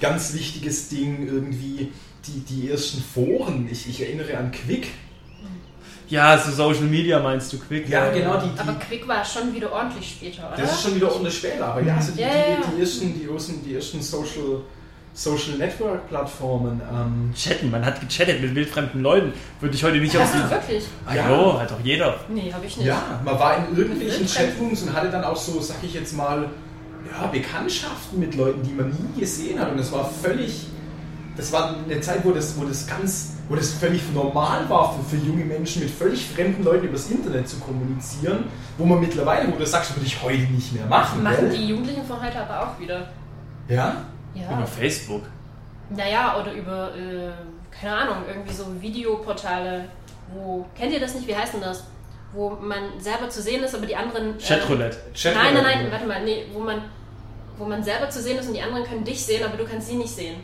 ganz 0.00 0.32
wichtiges 0.34 0.88
Ding 0.88 1.26
irgendwie, 1.26 1.92
die, 2.26 2.40
die 2.40 2.70
ersten 2.70 3.02
Foren. 3.02 3.68
Ich, 3.70 3.88
ich 3.88 4.00
erinnere 4.02 4.36
an 4.36 4.50
Quick. 4.50 4.88
Ja, 6.08 6.38
so 6.38 6.52
Social 6.52 6.84
Media 6.84 7.18
meinst 7.18 7.52
du, 7.52 7.58
Quick? 7.58 7.88
Ja, 7.88 8.10
genau, 8.10 8.36
die, 8.36 8.48
Aber 8.60 8.72
die 8.72 8.78
Quick 8.86 9.08
war 9.08 9.24
schon 9.24 9.52
wieder 9.52 9.72
ordentlich 9.72 10.08
später, 10.08 10.46
oder? 10.52 10.62
das 10.62 10.72
ist 10.74 10.82
schon 10.82 10.94
wieder 10.94 11.14
ohne 11.16 11.28
später, 11.30 11.66
aber 11.66 11.82
ja, 11.82 11.96
also 11.96 12.12
die, 12.12 12.20
Ja, 12.20 12.28
die, 12.70 12.76
die 12.76 12.80
ersten, 12.80 13.14
die 13.18 13.26
ersten, 13.28 13.64
die 13.64 13.74
ersten 13.74 14.00
Social, 14.00 14.60
Social 15.16 15.56
Network 15.56 16.08
Plattformen. 16.10 16.78
Ähm, 16.92 17.32
Chatten, 17.34 17.70
man 17.70 17.84
hat 17.84 17.98
gechattet 18.00 18.42
mit 18.42 18.54
wildfremden 18.54 19.00
Leuten. 19.00 19.32
Würde 19.60 19.74
ich 19.74 19.82
heute 19.82 19.96
nicht 19.96 20.14
auf 20.14 20.24
Hast 20.24 20.34
die. 20.34 20.38
du 20.38 20.50
wirklich? 20.50 20.84
Hallo, 21.06 21.58
hat 21.58 21.70
doch 21.70 21.80
jeder. 21.82 22.16
Nee, 22.28 22.52
habe 22.52 22.66
ich 22.66 22.76
nicht. 22.76 22.86
Ja, 22.86 23.18
man 23.24 23.38
war 23.38 23.56
in 23.56 23.78
irgendwelchen 23.78 24.26
Chatrooms 24.26 24.82
und 24.82 24.92
hatte 24.92 25.10
dann 25.10 25.24
auch 25.24 25.36
so, 25.36 25.58
sag 25.58 25.76
ich 25.82 25.94
jetzt 25.94 26.14
mal, 26.14 26.50
ja, 27.10 27.28
Bekanntschaften 27.28 28.20
mit 28.20 28.34
Leuten, 28.34 28.62
die 28.62 28.74
man 28.74 28.90
nie 28.90 29.20
gesehen 29.20 29.58
hat. 29.58 29.70
Und 29.70 29.78
das 29.78 29.90
war 29.90 30.04
völlig, 30.04 30.66
das 31.34 31.50
war 31.50 31.76
eine 31.82 31.98
Zeit, 32.02 32.22
wo 32.22 32.32
das, 32.32 32.60
wo 32.60 32.66
das 32.66 32.86
ganz, 32.86 33.36
wo 33.48 33.56
das 33.56 33.70
völlig 33.72 34.02
normal 34.12 34.68
war 34.68 34.94
für, 34.98 35.16
für 35.16 35.24
junge 35.24 35.46
Menschen, 35.46 35.80
mit 35.80 35.90
völlig 35.92 36.26
fremden 36.26 36.62
Leuten 36.62 36.88
übers 36.88 37.10
Internet 37.10 37.48
zu 37.48 37.56
kommunizieren, 37.60 38.44
wo 38.76 38.84
man 38.84 39.00
mittlerweile, 39.00 39.50
wo 39.50 39.56
du 39.56 39.64
sagst, 39.64 39.96
würde 39.96 40.04
ich 40.04 40.22
heute 40.22 40.42
nicht 40.52 40.74
mehr 40.74 40.84
machen. 40.84 41.22
Machen 41.22 41.48
gell? 41.48 41.56
die 41.58 41.68
Jugendlichen 41.68 42.04
von 42.04 42.20
heute 42.20 42.38
aber 42.38 42.68
auch 42.68 42.78
wieder. 42.78 43.08
Ja? 43.66 44.04
Ja. 44.40 44.56
Über 44.56 44.66
Facebook. 44.66 45.22
Naja, 45.90 46.36
oder 46.40 46.52
über, 46.52 46.90
äh, 46.96 47.30
keine 47.70 47.96
Ahnung, 47.96 48.16
irgendwie 48.28 48.52
so 48.52 48.64
Videoportale, 48.80 49.84
wo, 50.34 50.66
kennt 50.76 50.92
ihr 50.92 51.00
das 51.00 51.14
nicht, 51.14 51.26
wie 51.28 51.36
heißt 51.36 51.54
denn 51.54 51.60
das? 51.60 51.84
Wo 52.32 52.50
man 52.50 52.98
selber 52.98 53.28
zu 53.30 53.40
sehen 53.40 53.62
ist, 53.62 53.74
aber 53.74 53.86
die 53.86 53.96
anderen... 53.96 54.36
äh, 54.38 54.42
Chatroulette. 54.42 54.96
Nein, 55.24 55.54
nein, 55.54 55.62
nein, 55.62 55.86
warte 55.90 56.06
mal, 56.06 56.22
nee, 56.24 56.44
wo 56.52 56.58
man, 56.58 56.82
wo 57.56 57.64
man 57.64 57.82
selber 57.82 58.10
zu 58.10 58.20
sehen 58.20 58.38
ist 58.38 58.48
und 58.48 58.54
die 58.54 58.62
anderen 58.62 58.84
können 58.84 59.04
dich 59.04 59.24
sehen, 59.24 59.44
aber 59.44 59.56
du 59.56 59.64
kannst 59.64 59.88
sie 59.88 59.94
nicht 59.96 60.14
sehen. 60.14 60.36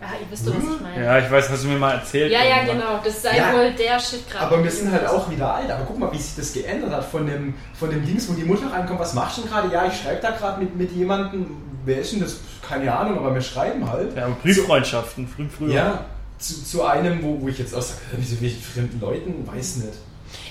Ja, 0.00 0.08
ihr 0.18 0.30
wisst 0.30 0.48
doch, 0.48 0.54
was 0.56 0.64
ich 0.64 0.80
meine. 0.80 1.04
Ja, 1.04 1.18
ich 1.18 1.30
weiß, 1.30 1.50
hast 1.50 1.64
du 1.64 1.68
mir 1.68 1.78
mal 1.78 1.92
erzählt. 1.96 2.32
Ja, 2.32 2.42
ja, 2.42 2.62
genau. 2.64 3.00
Das 3.04 3.20
sei 3.20 3.36
Ja. 3.36 3.52
wohl 3.52 3.70
der 3.72 4.00
Shit 4.00 4.30
gerade. 4.30 4.46
Aber 4.46 4.64
wir 4.64 4.70
sind 4.70 4.90
halt 4.90 5.06
auch 5.06 5.30
wieder 5.30 5.54
alt. 5.54 5.70
Aber 5.70 5.84
guck 5.84 5.98
mal, 5.98 6.10
wie 6.10 6.16
sich 6.16 6.34
das 6.36 6.54
geändert 6.54 6.90
hat 6.90 7.04
von 7.04 7.26
dem, 7.26 7.52
von 7.74 7.90
dem 7.90 8.04
Dings, 8.06 8.26
wo 8.26 8.32
die 8.32 8.44
Mutter 8.44 8.72
reinkommt. 8.72 8.98
Was 8.98 9.12
machst 9.12 9.36
du 9.36 9.42
denn 9.42 9.50
gerade? 9.50 9.70
Ja, 9.70 9.84
ich 9.86 10.00
schreibe 10.00 10.22
da 10.22 10.30
gerade 10.30 10.60
mit, 10.62 10.74
mit 10.74 10.90
jemandem. 10.92 11.54
Wer 11.84 12.00
ist 12.00 12.12
denn 12.12 12.20
das? 12.20 12.40
Keine 12.70 12.96
Ahnung, 12.96 13.18
aber 13.18 13.34
wir 13.34 13.42
schreiben 13.42 13.90
halt. 13.90 14.16
Ja, 14.16 14.28
Brieffreundschaften, 14.42 15.26
früh, 15.26 15.48
früher. 15.48 15.74
Ja, 15.74 16.04
zu, 16.38 16.64
zu 16.64 16.84
einem, 16.84 17.20
wo, 17.20 17.40
wo 17.40 17.48
ich 17.48 17.58
jetzt 17.58 17.74
auch 17.74 17.82
sage, 17.82 18.00
wieso 18.16 18.40
welchen 18.40 18.62
fremden 18.62 19.00
Leuten? 19.00 19.44
Weiß 19.44 19.78
nicht. 19.78 19.94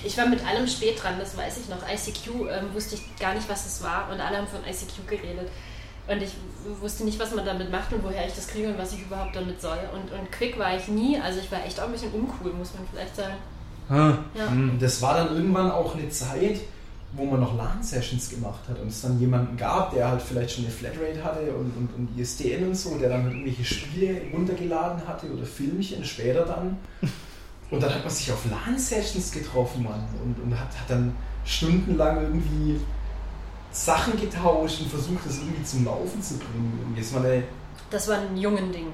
Ich 0.04 0.18
war 0.18 0.26
mit 0.26 0.46
allem 0.46 0.66
spät 0.66 1.02
dran, 1.02 1.14
das 1.18 1.34
weiß 1.34 1.56
ich 1.56 1.68
noch. 1.70 1.78
ICQ 1.78 2.50
ähm, 2.50 2.74
wusste 2.74 2.96
ich 2.96 3.16
gar 3.18 3.32
nicht, 3.34 3.48
was 3.48 3.64
es 3.64 3.82
war 3.82 4.10
und 4.12 4.20
alle 4.20 4.36
haben 4.36 4.46
von 4.46 4.60
ICQ 4.60 5.08
geredet. 5.08 5.48
Und 6.06 6.22
ich 6.22 6.32
wusste 6.80 7.04
nicht, 7.04 7.18
was 7.18 7.34
man 7.34 7.46
damit 7.46 7.70
macht 7.70 7.90
und 7.92 8.04
woher 8.04 8.26
ich 8.26 8.34
das 8.34 8.48
kriege 8.48 8.68
und 8.68 8.78
was 8.78 8.92
ich 8.92 9.00
überhaupt 9.00 9.34
damit 9.34 9.60
soll. 9.62 9.78
Und, 9.94 10.12
und 10.12 10.30
Quick 10.30 10.58
war 10.58 10.76
ich 10.76 10.88
nie, 10.88 11.18
also 11.18 11.40
ich 11.40 11.50
war 11.50 11.64
echt 11.64 11.80
auch 11.80 11.86
ein 11.86 11.92
bisschen 11.92 12.12
uncool, 12.12 12.52
muss 12.52 12.74
man 12.74 12.86
vielleicht 12.92 13.16
sagen. 13.16 13.34
Hm. 13.88 14.18
Ja. 14.34 14.46
Und 14.46 14.78
das 14.78 15.00
war 15.00 15.14
dann 15.14 15.34
irgendwann 15.34 15.70
auch 15.70 15.94
eine 15.94 16.10
Zeit, 16.10 16.60
wo 17.12 17.24
man 17.24 17.40
noch 17.40 17.56
LAN-Sessions 17.56 18.30
gemacht 18.30 18.60
hat 18.68 18.78
und 18.78 18.88
es 18.88 19.00
dann 19.02 19.18
jemanden 19.18 19.56
gab, 19.56 19.92
der 19.92 20.08
halt 20.08 20.22
vielleicht 20.22 20.52
schon 20.52 20.64
eine 20.64 20.72
Flatrate 20.72 21.22
hatte 21.24 21.52
und, 21.52 21.76
und, 21.76 21.88
und 21.96 22.18
ISDN 22.18 22.68
und 22.68 22.76
so, 22.76 22.96
der 22.98 23.08
dann 23.08 23.24
halt 23.24 23.32
irgendwelche 23.32 23.64
Spiele 23.64 24.20
runtergeladen 24.32 25.06
hatte 25.08 25.26
oder 25.32 25.44
Filmchen 25.44 26.04
später 26.04 26.44
dann. 26.44 26.78
Und 27.70 27.80
dann 27.80 27.94
hat 27.94 28.00
man 28.02 28.10
sich 28.12 28.32
auf 28.32 28.44
LAN-Sessions 28.50 29.30
getroffen, 29.30 29.84
Mann, 29.84 30.04
und, 30.24 30.42
und 30.42 30.58
hat, 30.58 30.66
hat 30.76 30.90
dann 30.90 31.14
stundenlang 31.44 32.20
irgendwie 32.20 32.80
Sachen 33.70 34.20
getauscht 34.20 34.80
und 34.80 34.88
versucht, 34.90 35.24
das 35.24 35.38
irgendwie 35.38 35.62
zum 35.62 35.84
Laufen 35.84 36.20
zu 36.20 36.36
bringen. 36.38 36.76
Irgendwie. 36.80 37.00
Das 37.00 37.14
war 37.14 37.22
eine 37.24 37.44
Das 37.92 38.08
war 38.08 38.18
ein 38.18 38.36
jungen 38.36 38.72
Ding. 38.72 38.86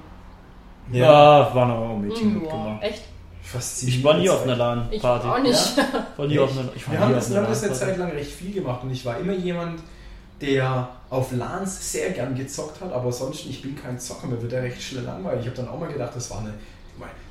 Ja, 0.93 1.55
waren 1.55 1.71
auch 1.71 1.97
Mädchen 1.99 2.35
Ja, 2.35 2.39
mitgemacht. 2.41 2.83
echt? 2.83 3.03
Faszinierende 3.47 3.99
Ich 3.99 4.05
war 4.05 4.19
nie 4.19 4.29
auf 4.31 4.43
einer 4.43 4.57
LAN-Party. 4.57 4.97
Ich 4.97 5.05
auch 5.05 5.43
nicht. 5.43 5.77
War 6.17 6.27
nie 6.27 6.39
auf 6.39 6.51
einer, 6.59 6.69
ich 6.75 6.87
war 6.87 6.93
Wir 6.93 6.99
nie 6.99 7.05
haben 7.05 7.15
auf 7.15 7.19
das, 7.21 7.31
wir 7.31 7.37
haben 7.39 7.47
das 7.49 7.65
eine. 7.65 7.73
Zeit 7.73 7.97
lang 7.99 8.11
recht 8.11 8.33
viel 8.33 8.53
gemacht 8.53 8.83
und 8.83 8.91
ich 8.91 9.05
war 9.05 9.19
immer 9.19 9.33
jemand, 9.33 9.81
der 10.41 10.89
auf 11.09 11.33
LANs 11.33 11.93
sehr 11.93 12.11
gern 12.11 12.35
gezockt 12.35 12.81
hat, 12.81 12.93
aber 12.93 13.11
sonst, 13.13 13.47
ich 13.47 13.63
bin 13.63 13.75
kein 13.81 13.99
Zocker, 13.99 14.27
mir 14.27 14.41
wird 14.43 14.53
der 14.53 14.63
recht 14.63 14.83
schnell 14.83 15.05
langweilig. 15.05 15.41
Ich 15.43 15.47
habe 15.47 15.57
dann 15.57 15.69
auch 15.69 15.79
mal 15.79 15.89
gedacht, 15.93 16.13
das 16.15 16.31
war 16.31 16.41
eine. 16.41 16.53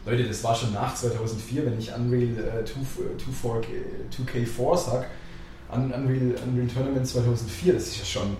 Leute, 0.08 0.24
das 0.28 0.44
war 0.44 0.54
schon 0.56 0.72
nach 0.72 0.94
2004, 0.94 1.66
wenn 1.66 1.80
ich 1.80 1.92
Unreal 1.92 2.62
äh, 2.62 2.64
2, 2.64 2.80
äh, 3.60 4.44
2K4 4.46 4.78
sag. 4.78 5.08
Un, 5.74 5.92
Unreal, 5.92 6.36
Unreal 6.48 6.68
Tournament 6.72 7.08
2004, 7.08 7.74
das 7.74 7.88
ist 7.88 7.98
ja 7.98 8.06
schon. 8.06 8.38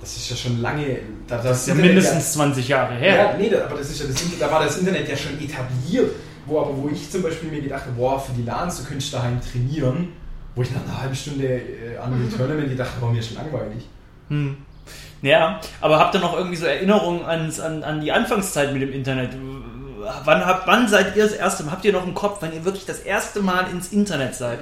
Das 0.00 0.16
ist 0.16 0.30
ja 0.30 0.36
schon 0.36 0.60
lange. 0.62 0.98
Da, 1.26 1.38
Das 1.38 1.62
ist 1.62 1.66
ja 1.68 1.74
mindestens 1.74 2.34
20 2.34 2.68
Jahre 2.68 2.94
ja, 2.94 2.98
her. 3.00 3.34
nee, 3.38 3.48
da- 3.48 3.64
aber 3.64 3.78
das 3.78 3.90
ist 3.90 4.00
ja 4.00 4.06
das, 4.06 4.22
da 4.38 4.48
war 4.50 4.62
das 4.64 4.78
Internet 4.78 5.08
ja 5.08 5.16
schon 5.16 5.32
etabliert, 5.40 6.12
wo 6.46 6.60
aber 6.60 6.76
wo 6.76 6.88
ich 6.88 7.10
zum 7.10 7.22
Beispiel 7.22 7.50
mir 7.50 7.60
gedacht 7.62 7.82
habe, 7.82 7.92
boah, 7.96 8.18
für 8.20 8.32
die 8.32 8.42
LANs, 8.42 8.78
du 8.80 8.84
könntest 8.88 9.12
daheim 9.12 9.40
trainieren, 9.40 10.08
wo 10.54 10.62
ich 10.62 10.70
nach 10.70 10.82
einer 10.84 11.00
halben 11.00 11.14
Stunde 11.14 11.44
äh, 11.46 11.96
an 11.98 12.12
dem 12.12 12.30
Tournament 12.36 12.68
gedacht 12.68 12.90
habe, 12.96 13.06
war 13.06 13.12
mir 13.12 13.22
schon 13.22 13.36
langweilig. 13.36 13.86
Hm. 14.28 14.56
Ja, 15.22 15.60
aber 15.80 15.98
habt 15.98 16.14
ihr 16.14 16.20
noch 16.20 16.36
irgendwie 16.36 16.56
so 16.56 16.66
Erinnerungen 16.66 17.24
ans, 17.24 17.58
an, 17.58 17.82
an 17.82 18.00
die 18.00 18.12
Anfangszeit 18.12 18.72
mit 18.72 18.82
dem 18.82 18.92
Internet? 18.92 19.30
Wann, 20.24 20.46
habt, 20.46 20.66
wann 20.68 20.86
seid 20.88 21.16
ihr 21.16 21.24
das 21.24 21.32
erste 21.32 21.64
Mal, 21.64 21.72
habt 21.72 21.84
ihr 21.84 21.92
noch 21.92 22.06
im 22.06 22.14
Kopf, 22.14 22.38
wann 22.40 22.52
ihr 22.52 22.64
wirklich 22.64 22.84
das 22.86 23.00
erste 23.00 23.42
Mal 23.42 23.68
ins 23.72 23.92
Internet 23.92 24.34
seid? 24.36 24.60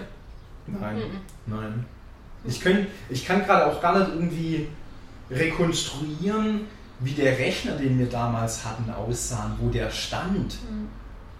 Nein, 0.66 0.96
Mhm. 0.96 1.02
nein. 1.46 1.84
Ich, 2.46 2.60
könnt, 2.60 2.86
ich 3.10 3.26
kann 3.26 3.44
gerade 3.44 3.66
auch 3.66 3.80
gar 3.80 3.98
nicht 3.98 4.08
irgendwie 4.14 4.68
rekonstruieren, 5.30 6.62
wie 7.00 7.12
der 7.12 7.38
Rechner, 7.38 7.72
den 7.72 7.98
wir 7.98 8.06
damals 8.08 8.64
hatten, 8.64 8.90
aussah, 8.90 9.50
wo 9.60 9.68
der 9.68 9.90
stand. 9.90 10.56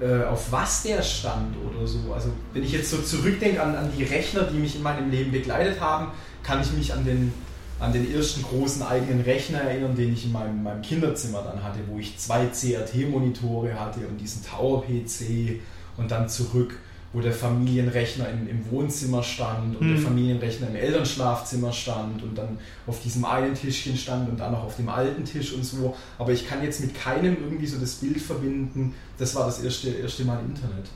Äh, 0.01 0.25
auf 0.25 0.51
was 0.51 0.83
der 0.83 1.03
stand 1.03 1.55
oder 1.57 1.87
so. 1.87 2.13
Also 2.13 2.31
wenn 2.53 2.65
ich 2.65 2.73
jetzt 2.73 2.91
so 2.91 2.99
zurückdenke 2.99 3.63
an, 3.63 3.77
an 3.77 3.91
die 3.97 4.05
Rechner, 4.05 4.43
die 4.43 4.59
mich 4.59 4.77
in 4.77 4.83
meinem 4.83 5.11
Leben 5.11 5.31
begleitet 5.31 5.81
haben, 5.81 6.09
kann 6.43 6.61
ich 6.61 6.73
mich 6.73 6.93
an 6.93 7.05
den, 7.05 7.33
an 7.79 7.93
den 7.93 8.13
ersten 8.13 8.43
großen 8.43 8.83
eigenen 8.83 9.21
Rechner 9.21 9.61
erinnern, 9.61 9.95
den 9.95 10.13
ich 10.13 10.25
in 10.25 10.33
meinem, 10.33 10.63
meinem 10.63 10.83
Kinderzimmer 10.83 11.43
dann 11.43 11.63
hatte, 11.63 11.79
wo 11.89 11.99
ich 11.99 12.19
zwei 12.19 12.47
CRT-Monitore 12.47 13.79
hatte 13.79 14.01
und 14.09 14.19
diesen 14.19 14.45
Tower-PC 14.45 15.61
und 15.97 16.11
dann 16.11 16.29
zurück, 16.29 16.79
wo 17.15 17.21
der 17.21 17.33
Familienrechner 17.33 18.29
im, 18.29 18.47
im 18.49 18.71
Wohnzimmer 18.71 19.23
stand 19.23 19.77
und 19.77 19.81
Hm. 19.87 19.95
der 19.95 20.03
Familienrechner 20.03 20.69
im 20.69 20.77
Elternschlafzimmer 20.77 21.73
stand 21.73 22.23
und 22.23 22.37
dann 22.37 22.59
auf 22.87 23.01
diesem 23.01 23.25
einen 23.25 23.55
Tischchen 23.55 23.97
stand 23.97 24.29
und 24.29 24.39
dann 24.39 24.53
noch 24.53 24.65
auf 24.65 24.77
dem 24.77 24.89
alten 24.91 25.25
Tisch 25.25 25.53
und 25.55 25.65
so. 25.65 25.97
Aber 26.19 26.33
ich 26.33 26.47
kann 26.47 26.63
jetzt 26.63 26.81
mit 26.81 26.95
keinem 26.95 27.37
irgendwie 27.43 27.67
so 27.67 27.79
das 27.79 27.95
Bild 27.95 28.21
verbinden, 28.21 28.95
das 29.17 29.35
war 29.35 29.47
das 29.47 29.63
erste, 29.63 29.89
erste 29.91 30.25
Mal 30.25 30.41
Internet. 30.41 30.89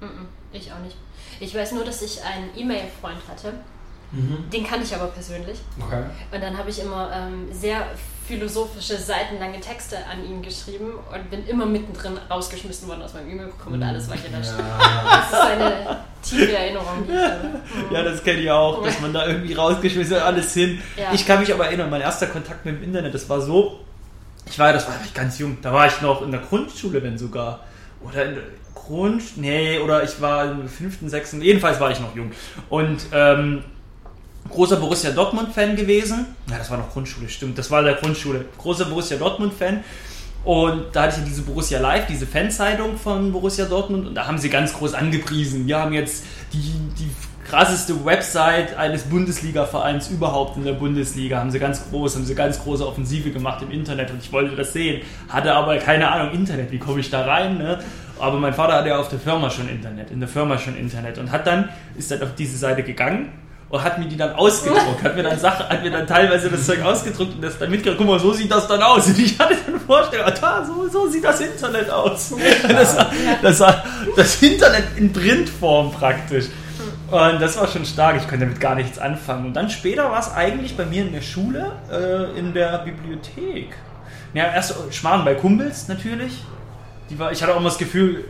Mhm, 0.00 0.26
Ich 0.52 0.70
auch 0.70 0.78
nicht. 0.84 0.96
Ich 1.40 1.54
weiß 1.54 1.72
nur, 1.72 1.84
dass 1.84 2.02
ich 2.02 2.22
einen 2.22 2.50
E-Mail-Freund 2.56 3.18
hatte. 3.28 3.54
Den 4.52 4.62
kannte 4.66 4.84
ich 4.84 4.94
aber 4.94 5.06
persönlich. 5.06 5.58
Okay. 5.80 6.02
Und 6.34 6.42
dann 6.42 6.58
habe 6.58 6.68
ich 6.68 6.82
immer 6.82 7.10
ähm, 7.16 7.46
sehr 7.50 7.86
philosophische, 8.26 8.96
seitenlange 8.98 9.60
Texte 9.60 9.96
an 10.10 10.24
ihn 10.24 10.42
geschrieben 10.42 10.92
und 11.12 11.30
bin 11.30 11.46
immer 11.46 11.66
mittendrin 11.66 12.18
rausgeschmissen 12.30 12.88
worden 12.88 13.02
aus 13.02 13.14
meinem 13.14 13.30
E-Mail-Programm 13.30 13.74
und 13.74 13.82
alles 13.82 14.08
war 14.08 14.16
gelöscht. 14.16 14.52
Ja. 14.58 15.30
Das 15.30 15.32
ist 15.32 15.40
eine 15.40 16.00
tiefe 16.22 16.56
Erinnerung. 16.56 17.06
Mhm. 17.06 17.92
Ja, 17.92 18.02
das 18.02 18.22
kenne 18.22 18.40
ich 18.40 18.50
auch, 18.50 18.82
dass 18.82 19.00
man 19.00 19.12
da 19.12 19.26
irgendwie 19.26 19.54
rausgeschmissen 19.54 20.16
hat, 20.16 20.22
alles 20.22 20.54
hin. 20.54 20.80
Ja. 20.96 21.12
Ich 21.12 21.26
kann 21.26 21.40
mich 21.40 21.52
aber 21.52 21.66
erinnern, 21.66 21.90
mein 21.90 22.00
erster 22.00 22.26
Kontakt 22.26 22.64
mit 22.64 22.76
dem 22.76 22.82
Internet, 22.84 23.14
das 23.14 23.28
war 23.28 23.40
so, 23.40 23.80
ich 24.46 24.58
war, 24.58 24.72
das 24.72 24.86
war 24.86 24.94
ich 25.04 25.14
ganz 25.14 25.38
jung, 25.38 25.58
da 25.60 25.72
war 25.72 25.86
ich 25.86 26.00
noch 26.00 26.22
in 26.22 26.30
der 26.30 26.40
Grundschule 26.40 27.00
denn 27.00 27.18
sogar. 27.18 27.60
Oder 28.02 28.24
in 28.24 28.34
der 28.34 28.44
Grund, 28.74 29.36
nee, 29.36 29.78
oder 29.78 30.02
ich 30.02 30.20
war 30.20 30.50
im 30.50 30.68
fünften, 30.68 31.08
sechsten, 31.08 31.40
jedenfalls 31.42 31.78
war 31.80 31.90
ich 31.90 32.00
noch 32.00 32.14
jung. 32.16 32.32
Und 32.68 33.02
ähm, 33.12 33.64
großer 34.50 34.76
Borussia 34.76 35.10
Dortmund-Fan 35.10 35.76
gewesen. 35.76 36.26
Ja, 36.50 36.58
das 36.58 36.70
war 36.70 36.78
noch 36.78 36.90
Grundschule, 36.90 37.28
stimmt, 37.28 37.58
das 37.58 37.70
war 37.70 37.82
der 37.82 37.94
Grundschule. 37.94 38.44
Großer 38.58 38.86
Borussia 38.86 39.16
Dortmund-Fan. 39.16 39.82
Und 40.44 40.86
da 40.92 41.02
hatte 41.02 41.14
ich 41.14 41.18
ja 41.18 41.24
diese 41.28 41.42
Borussia 41.42 41.80
Live, 41.80 42.06
diese 42.08 42.26
Fanzeitung 42.26 42.96
von 42.96 43.30
Borussia 43.30 43.64
Dortmund 43.64 44.08
und 44.08 44.14
da 44.14 44.26
haben 44.26 44.38
sie 44.38 44.50
ganz 44.50 44.72
groß 44.72 44.94
angepriesen. 44.94 45.66
Wir 45.68 45.78
haben 45.78 45.92
jetzt 45.92 46.24
die, 46.52 46.72
die 46.98 47.10
krasseste 47.48 48.04
Website 48.04 48.76
eines 48.76 49.02
Bundesliga-Vereins 49.02 50.10
überhaupt 50.10 50.56
in 50.56 50.64
der 50.64 50.72
Bundesliga. 50.72 51.38
Haben 51.38 51.52
sie 51.52 51.60
ganz 51.60 51.88
groß, 51.88 52.16
haben 52.16 52.24
sie 52.24 52.34
ganz 52.34 52.60
große 52.60 52.86
Offensive 52.86 53.30
gemacht 53.30 53.62
im 53.62 53.70
Internet 53.70 54.10
und 54.10 54.20
ich 54.20 54.32
wollte 54.32 54.56
das 54.56 54.72
sehen. 54.72 55.02
Hatte 55.28 55.54
aber 55.54 55.76
keine 55.78 56.10
Ahnung, 56.10 56.34
Internet, 56.34 56.72
wie 56.72 56.78
komme 56.78 57.00
ich 57.00 57.10
da 57.10 57.24
rein? 57.24 57.58
Ne? 57.58 57.78
Aber 58.18 58.38
mein 58.38 58.54
Vater 58.54 58.74
hatte 58.74 58.88
ja 58.88 58.98
auf 58.98 59.08
der 59.08 59.20
Firma 59.20 59.48
schon 59.48 59.68
Internet, 59.68 60.10
in 60.10 60.18
der 60.18 60.28
Firma 60.28 60.58
schon 60.58 60.76
Internet 60.76 61.18
und 61.18 61.30
hat 61.30 61.46
dann, 61.46 61.68
ist 61.96 62.10
dann 62.10 62.22
auf 62.22 62.34
diese 62.34 62.56
Seite 62.56 62.82
gegangen 62.82 63.28
und 63.72 63.82
hat 63.82 63.98
mir 63.98 64.04
die 64.04 64.18
dann 64.18 64.34
ausgedruckt, 64.34 65.02
hat 65.02 65.16
mir 65.16 65.22
dann 65.22 65.38
Sachen, 65.38 65.66
hat 65.66 65.82
mir 65.82 65.90
dann 65.90 66.06
teilweise 66.06 66.50
das 66.50 66.66
Zeug 66.66 66.82
ausgedruckt 66.82 67.36
und 67.36 67.40
das 67.40 67.58
dann 67.58 67.70
mitgebracht, 67.70 67.96
guck 67.98 68.06
mal, 68.06 68.20
so 68.20 68.30
sieht 68.34 68.50
das 68.50 68.68
dann 68.68 68.82
aus. 68.82 69.06
Und 69.06 69.18
ich 69.24 69.38
hatte 69.38 69.56
dann 69.66 69.80
Vorstellung, 69.80 70.26
da, 70.38 70.62
so, 70.62 70.86
so 70.88 71.08
sieht 71.08 71.24
das 71.24 71.40
Internet 71.40 71.88
aus. 71.88 72.34
Das 72.68 72.96
war, 72.98 73.10
das 73.40 73.60
war 73.60 73.82
das 74.14 74.42
Internet 74.42 74.84
in 74.96 75.10
Printform 75.10 75.90
praktisch. 75.90 76.46
Und 77.10 77.40
das 77.40 77.56
war 77.58 77.66
schon 77.66 77.86
stark, 77.86 78.16
ich 78.16 78.28
konnte 78.28 78.44
damit 78.44 78.60
gar 78.60 78.74
nichts 78.74 78.98
anfangen. 78.98 79.46
Und 79.46 79.54
dann 79.54 79.70
später 79.70 80.10
war 80.10 80.20
es 80.20 80.30
eigentlich 80.34 80.76
bei 80.76 80.84
mir 80.84 81.06
in 81.06 81.12
der 81.12 81.22
Schule, 81.22 81.72
äh, 81.90 82.38
in 82.38 82.52
der 82.52 82.76
Bibliothek. 82.80 83.74
Ja, 84.34 84.52
erst 84.52 84.74
Schmarrn 84.92 85.24
bei 85.24 85.34
Kumpels 85.34 85.88
natürlich. 85.88 86.44
Die 87.08 87.18
war, 87.18 87.32
ich 87.32 87.42
hatte 87.42 87.54
auch 87.54 87.58
immer 87.58 87.70
das 87.70 87.78
Gefühl, 87.78 88.24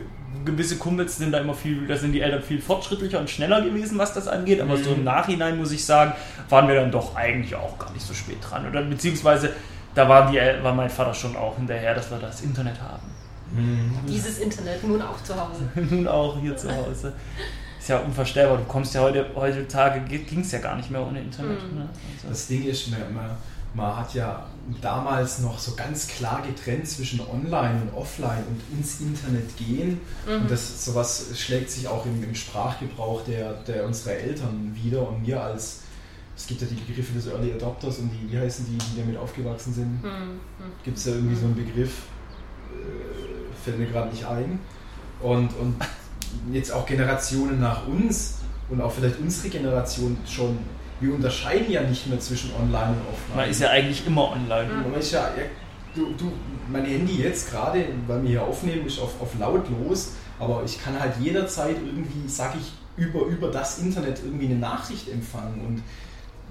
gewisse 0.45 0.77
Kumpels 0.77 1.17
sind 1.17 1.31
da 1.31 1.39
immer 1.39 1.53
viel, 1.53 1.87
da 1.87 1.95
sind 1.95 2.13
die 2.13 2.21
Eltern 2.21 2.41
viel 2.41 2.61
fortschrittlicher 2.61 3.19
und 3.19 3.29
schneller 3.29 3.61
gewesen, 3.61 3.97
was 3.97 4.13
das 4.13 4.27
angeht. 4.27 4.61
Aber 4.61 4.77
mhm. 4.77 4.83
so 4.83 4.93
im 4.93 5.03
Nachhinein 5.03 5.57
muss 5.57 5.71
ich 5.71 5.83
sagen, 5.85 6.13
waren 6.49 6.67
wir 6.67 6.75
dann 6.75 6.91
doch 6.91 7.15
eigentlich 7.15 7.55
auch 7.55 7.77
gar 7.77 7.91
nicht 7.91 8.05
so 8.05 8.13
spät 8.13 8.37
dran. 8.41 8.67
Oder 8.67 8.83
beziehungsweise 8.83 9.53
da 9.95 10.09
war, 10.09 10.31
die, 10.31 10.37
war 10.61 10.73
mein 10.73 10.89
Vater 10.89 11.13
schon 11.13 11.35
auch 11.35 11.55
hinterher, 11.57 11.93
dass 11.95 12.09
wir 12.09 12.17
das 12.17 12.41
Internet 12.41 12.81
haben. 12.81 13.07
Mhm. 13.55 13.91
Dieses 14.07 14.39
Internet 14.39 14.83
nun 14.83 15.01
auch 15.01 15.21
zu 15.23 15.35
Hause. 15.35 15.69
nun 15.75 16.07
auch 16.07 16.39
hier 16.39 16.57
zu 16.57 16.75
Hause. 16.75 17.13
Ist 17.79 17.89
ja 17.89 17.99
unvorstellbar. 17.99 18.57
Du 18.57 18.63
kommst 18.63 18.95
ja 18.95 19.01
heute, 19.01 19.25
heutzutage, 19.35 20.01
ging 20.01 20.39
es 20.39 20.51
ja 20.51 20.59
gar 20.59 20.75
nicht 20.75 20.89
mehr 20.89 21.05
ohne 21.05 21.19
Internet. 21.21 21.61
Mhm. 21.71 21.79
Ne? 21.79 21.89
Also 22.15 22.29
das 22.29 22.47
Ding 22.47 22.63
ist, 22.63 22.89
man, 22.89 23.31
man 23.73 23.97
hat 23.97 24.13
ja 24.13 24.45
damals 24.81 25.39
noch 25.39 25.57
so 25.57 25.75
ganz 25.75 26.07
klar 26.07 26.43
getrennt 26.45 26.87
zwischen 26.87 27.19
Online 27.21 27.81
und 27.81 27.93
Offline 27.95 28.43
und 28.47 28.77
ins 28.77 29.01
Internet 29.01 29.57
gehen. 29.57 29.99
Mhm. 30.27 30.41
Und 30.43 30.51
das 30.51 30.85
sowas 30.85 31.27
schlägt 31.35 31.71
sich 31.71 31.87
auch 31.87 32.05
im, 32.05 32.23
im, 32.23 32.35
Sprachgebrauch 32.35 33.23
der, 33.25 33.53
der 33.63 33.85
unserer 33.85 34.13
Eltern 34.13 34.71
wieder. 34.81 35.07
Und 35.07 35.23
mir 35.23 35.41
als, 35.41 35.81
es 36.35 36.47
gibt 36.47 36.61
ja 36.61 36.67
die 36.67 36.75
Begriffe 36.75 37.13
des 37.13 37.27
Early 37.27 37.51
Adopters 37.53 37.97
und 37.97 38.11
die, 38.11 38.31
wie 38.31 38.37
heißen 38.37 38.65
die, 38.65 38.77
die 38.77 38.99
damit 38.99 39.17
aufgewachsen 39.17 39.73
sind? 39.73 40.03
Mhm. 40.03 40.39
Gibt 40.83 40.97
es 40.97 41.05
ja 41.05 41.13
irgendwie 41.13 41.35
so 41.35 41.45
einen 41.45 41.55
Begriff, 41.55 42.03
äh, 42.71 43.63
fällt 43.63 43.79
mir 43.79 43.87
gerade 43.87 44.11
nicht 44.11 44.25
ein. 44.25 44.59
Und, 45.19 45.49
und 45.59 45.75
jetzt 46.51 46.71
auch 46.71 46.85
Generationen 46.85 47.59
nach 47.59 47.87
uns 47.87 48.35
und 48.69 48.81
auch 48.81 48.91
vielleicht 48.91 49.19
unsere 49.19 49.49
Generation 49.49 50.17
schon 50.27 50.59
wir 51.03 51.13
unterscheiden 51.13 51.71
ja 51.71 51.81
nicht 51.81 52.07
mehr 52.07 52.19
zwischen 52.19 52.51
online 52.55 52.91
und 52.91 53.13
offline. 53.13 53.35
Man 53.35 53.49
ist 53.49 53.61
ja 53.61 53.69
eigentlich 53.69 54.07
immer 54.07 54.31
online. 54.31 54.69
Man 54.89 54.99
ist 54.99 55.11
ja, 55.11 55.29
ja 55.37 55.43
du, 55.95 56.13
du, 56.17 56.31
mein 56.71 56.85
Handy 56.85 57.21
jetzt 57.21 57.51
gerade, 57.51 57.85
weil 58.07 58.23
wir 58.23 58.29
hier 58.29 58.43
aufnehmen, 58.43 58.85
ist 58.85 58.99
auf, 58.99 59.21
auf 59.21 59.37
lautlos, 59.39 60.13
aber 60.39 60.63
ich 60.65 60.81
kann 60.83 60.99
halt 60.99 61.13
jederzeit 61.19 61.75
irgendwie, 61.85 62.27
sag 62.27 62.55
ich, 62.55 62.71
über, 62.95 63.25
über 63.25 63.49
das 63.49 63.79
Internet 63.79 64.21
irgendwie 64.23 64.45
eine 64.45 64.55
Nachricht 64.55 65.09
empfangen 65.09 65.61
und 65.65 65.81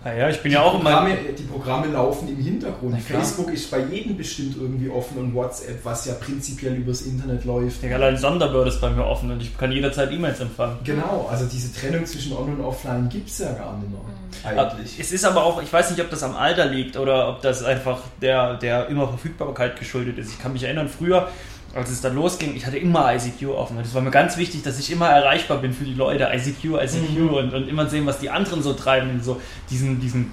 naja, 0.05 0.29
ich 0.29 0.43
bin 0.43 0.53
ja 0.53 0.63
auch 0.63 0.75
Programme, 0.75 1.11
immer. 1.11 1.33
Die 1.33 1.43
Programme 1.45 1.87
laufen 1.87 2.29
im 2.29 2.37
Hintergrund. 2.37 3.01
Facebook 3.01 3.53
ist 3.53 3.71
bei 3.71 3.81
jedem 3.85 4.17
bestimmt 4.17 4.57
irgendwie 4.57 4.91
offen 4.91 5.19
und 5.19 5.35
WhatsApp, 5.35 5.85
was 5.85 6.07
ja 6.07 6.15
prinzipiell 6.15 6.75
übers 6.75 7.03
Internet 7.03 7.45
läuft. 7.45 7.83
Ja, 7.83 7.97
allein 7.97 8.17
Sonderbird 8.17 8.69
ist 8.69 8.81
bei 8.81 8.91
mir 8.91 9.05
offen 9.05 9.31
und 9.31 9.41
ich 9.41 9.57
kann 9.57 9.71
jederzeit 9.71 10.11
E-Mails 10.11 10.41
empfangen. 10.41 10.79
Genau, 10.85 11.29
also 11.31 11.47
diese 11.47 11.73
Trennung 11.73 12.05
zwischen 12.07 12.33
On- 12.33 12.53
und 12.53 12.61
Offline 12.61 13.09
gibt 13.09 13.29
es 13.29 13.39
ja 13.39 13.53
gar 13.53 13.77
nicht 13.77 13.91
mehr. 13.91 14.01
Mhm. 14.01 14.59
Eigentlich. 14.59 14.99
Es 14.99 15.13
ist 15.13 15.25
aber 15.25 15.45
auch, 15.45 15.63
ich 15.63 15.73
weiß 15.73 15.91
nicht, 15.91 16.01
ob 16.01 16.11
das 16.11 16.23
am 16.23 16.35
Alter 16.35 16.67
liegt 16.67 16.97
oder 16.97 17.29
ob 17.29 17.43
das 17.43 17.63
einfach 17.63 18.01
der, 18.21 18.55
der 18.55 18.89
immer 18.89 19.07
Verfügbarkeit 19.09 19.79
geschuldet 19.79 20.19
ist. 20.19 20.33
Ich 20.33 20.41
kann 20.41 20.53
mich 20.53 20.65
erinnern, 20.65 20.89
früher 20.89 21.29
als 21.75 21.91
es 21.91 22.00
dann 22.00 22.14
losging, 22.14 22.55
ich 22.55 22.67
hatte 22.67 22.76
immer 22.76 23.14
ICQ 23.14 23.49
offen. 23.49 23.79
Das 23.79 23.95
war 23.95 24.02
mir 24.02 24.11
ganz 24.11 24.37
wichtig, 24.37 24.62
dass 24.62 24.79
ich 24.79 24.91
immer 24.91 25.09
erreichbar 25.09 25.59
bin 25.59 25.73
für 25.73 25.85
die 25.85 25.95
Leute. 25.95 26.29
ICQ, 26.33 26.83
ICQ 26.83 27.19
mhm. 27.19 27.29
und, 27.31 27.55
und 27.55 27.69
immer 27.69 27.88
sehen, 27.88 28.07
was 28.07 28.19
die 28.19 28.31
anderen 28.31 28.62
so 28.62 28.75
treiben. 28.75 29.21
So 29.23 29.41
diesen, 29.71 29.99
diesen 30.00 30.33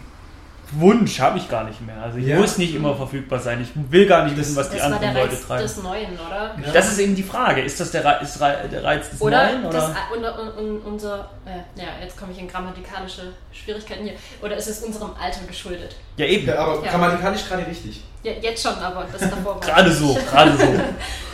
Wunsch 0.73 1.19
habe 1.19 1.37
ich 1.37 1.49
gar 1.49 1.63
nicht 1.63 1.81
mehr. 1.81 2.01
Also 2.01 2.17
ich 2.17 2.27
ja. 2.27 2.37
muss 2.37 2.57
nicht 2.57 2.75
immer 2.75 2.95
verfügbar 2.95 3.39
sein. 3.39 3.61
Ich 3.61 3.69
will 3.91 4.05
gar 4.05 4.25
nicht 4.25 4.37
wissen, 4.37 4.55
was 4.55 4.69
die 4.69 4.79
anderen 4.81 5.13
Leute 5.13 5.31
Reiz 5.31 5.47
treiben. 5.47 5.63
Das 5.63 5.75
des 5.75 5.83
Neuen, 5.83 6.13
oder? 6.13 6.55
Ja. 6.63 6.71
Das 6.73 6.91
ist 6.91 6.99
eben 6.99 7.15
die 7.15 7.23
Frage. 7.23 7.61
Ist 7.61 7.79
das 7.79 7.91
der, 7.91 8.05
Reiz, 8.05 8.37
der 8.37 8.83
Reiz 8.83 9.09
des 9.09 9.21
oder 9.21 9.45
Neuen? 9.45 9.65
Oder 9.65 9.73
das, 9.77 9.91
und, 10.15 10.65
und, 10.65 10.79
unser, 10.81 11.29
äh, 11.45 11.79
ja, 11.79 11.87
jetzt 12.01 12.17
komme 12.17 12.33
ich 12.33 12.39
in 12.39 12.47
grammatikalische 12.47 13.33
Schwierigkeiten 13.51 14.03
hier. 14.03 14.13
Oder 14.41 14.57
ist 14.57 14.67
es 14.67 14.83
unserem 14.83 15.11
Alter 15.19 15.41
geschuldet? 15.47 15.95
Ja, 16.17 16.25
eben. 16.25 16.47
Ja, 16.47 16.59
aber 16.59 16.81
grammatikalisch 16.81 17.47
gerade 17.47 17.65
richtig. 17.65 18.03
Ja, 18.21 18.33
jetzt 18.33 18.61
schon, 18.61 18.73
aber 18.73 19.07
das 19.11 19.21
davor 19.21 19.55
war. 19.55 19.61
gerade 19.61 19.91
so, 19.91 20.13
gerade 20.13 20.57
so. 20.57 20.65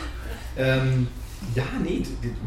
Ähm, 0.56 1.08
ja, 1.54 1.64
nee, 1.82 2.02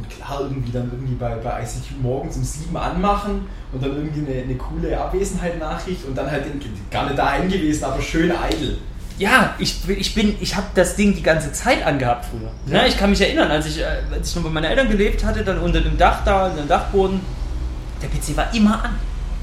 klar, 0.10 0.42
irgendwie 0.42 0.72
dann 0.72 0.90
irgendwie 0.92 1.16
bei, 1.16 1.36
bei 1.36 1.62
ICQ 1.62 2.02
morgens 2.02 2.38
um 2.38 2.44
7 2.44 2.76
anmachen 2.76 3.48
und 3.72 3.84
dann 3.84 3.96
irgendwie 3.96 4.32
eine, 4.32 4.44
eine 4.44 4.56
coole 4.56 5.00
Abwesenheit-Nachricht 5.00 6.06
und 6.06 6.18
dann 6.18 6.30
halt 6.30 6.46
den, 6.46 6.60
gar 6.92 7.06
nicht 7.06 7.18
daheim 7.18 7.50
gewesen, 7.50 7.84
aber 7.84 8.02
schön 8.02 8.32
eitel. 8.32 8.78
Ja, 9.20 9.54
ich, 9.60 9.88
ich 9.88 10.16
bin, 10.16 10.36
ich 10.40 10.56
habe 10.56 10.68
das 10.76 10.96
Ding 10.96 11.14
die 11.14 11.22
ganze 11.22 11.52
Zeit 11.52 11.86
angehabt 11.86 12.26
früher. 12.26 12.52
Ja. 12.74 12.86
ich 12.86 12.98
kann 12.98 13.10
mich 13.10 13.20
erinnern, 13.22 13.52
als 13.52 13.66
ich, 13.68 13.80
äh, 13.80 13.86
als 14.12 14.30
ich 14.30 14.36
noch 14.36 14.44
bei 14.44 14.50
meinen 14.50 14.66
Eltern 14.66 14.90
gelebt 14.90 15.24
hatte, 15.26 15.44
dann 15.44 15.60
unter 15.60 15.82
dem 15.82 15.98
Dach 15.98 16.24
da, 16.24 16.48
unter 16.48 16.62
dem 16.62 16.68
Dachboden, 16.70 17.20
der 18.02 18.08
PC 18.08 18.38
war 18.38 18.54
immer 18.54 18.84
an. 18.84 18.96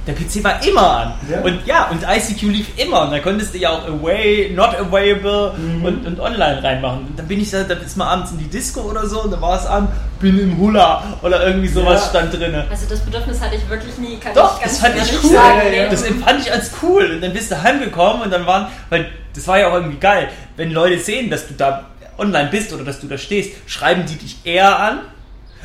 Der 0.07 0.15
PC 0.15 0.45
war 0.45 0.65
immer 0.65 0.89
an. 0.89 1.15
Ja. 1.29 1.41
Und 1.41 1.67
ja, 1.67 1.89
und 1.91 2.03
ICQ 2.03 2.43
lief 2.43 2.79
immer. 2.79 3.03
Und 3.03 3.11
da 3.11 3.19
konntest 3.19 3.55
du 3.55 3.59
ja 3.59 3.71
auch 3.71 3.89
away, 3.89 4.53
not 4.55 4.77
available 4.77 5.53
mhm. 5.57 5.85
und, 5.85 6.07
und 6.07 6.21
online 6.21 6.63
reinmachen. 6.63 7.07
Und 7.09 7.19
dann 7.19 7.27
bin 7.27 7.41
ich 7.41 7.51
da, 7.51 7.65
da 7.65 7.75
ist 7.75 7.97
mal 7.97 8.07
abends 8.07 8.31
in 8.31 8.39
die 8.39 8.49
Disco 8.49 8.83
oder 8.83 9.07
so 9.09 9.23
und 9.23 9.33
da 9.33 9.41
war 9.41 9.59
es 9.59 9.67
an, 9.67 9.89
bin 10.21 10.39
im 10.39 10.57
Hula 10.59 11.03
oder 11.23 11.45
irgendwie 11.45 11.69
sowas 11.69 12.03
ja. 12.05 12.21
stand 12.21 12.35
drin. 12.35 12.55
Also 12.71 12.87
das 12.89 13.01
Bedürfnis 13.01 13.41
hatte 13.41 13.57
ich 13.57 13.69
wirklich 13.69 13.99
nie. 13.99 14.17
Kann 14.19 14.33
Doch, 14.35 14.63
das 14.63 14.79
fand 14.79 14.97
ich 14.97 15.25
cool. 15.25 15.31
Sagen, 15.31 15.61
ja, 15.75 15.89
das 15.89 16.03
empfand 16.03 16.41
ich 16.41 16.53
als 16.53 16.71
cool. 16.83 17.11
Und 17.15 17.21
dann 17.21 17.33
bist 17.33 17.51
du 17.51 17.61
heimgekommen 17.61 18.23
und 18.23 18.31
dann 18.31 18.47
waren, 18.47 18.69
weil 18.91 19.11
das 19.35 19.49
war 19.49 19.59
ja 19.59 19.69
auch 19.69 19.75
irgendwie 19.75 19.99
geil, 19.99 20.29
wenn 20.57 20.71
Leute 20.71 20.99
sehen, 20.99 21.31
dass 21.31 21.49
du 21.49 21.55
da 21.55 21.87
online 22.17 22.49
bist 22.51 22.73
oder 22.73 22.85
dass 22.85 23.01
du 23.01 23.09
da 23.09 23.19
stehst, 23.19 23.53
schreiben 23.67 24.05
die 24.07 24.17
dich 24.17 24.39
eher 24.45 24.79
an, 24.79 25.01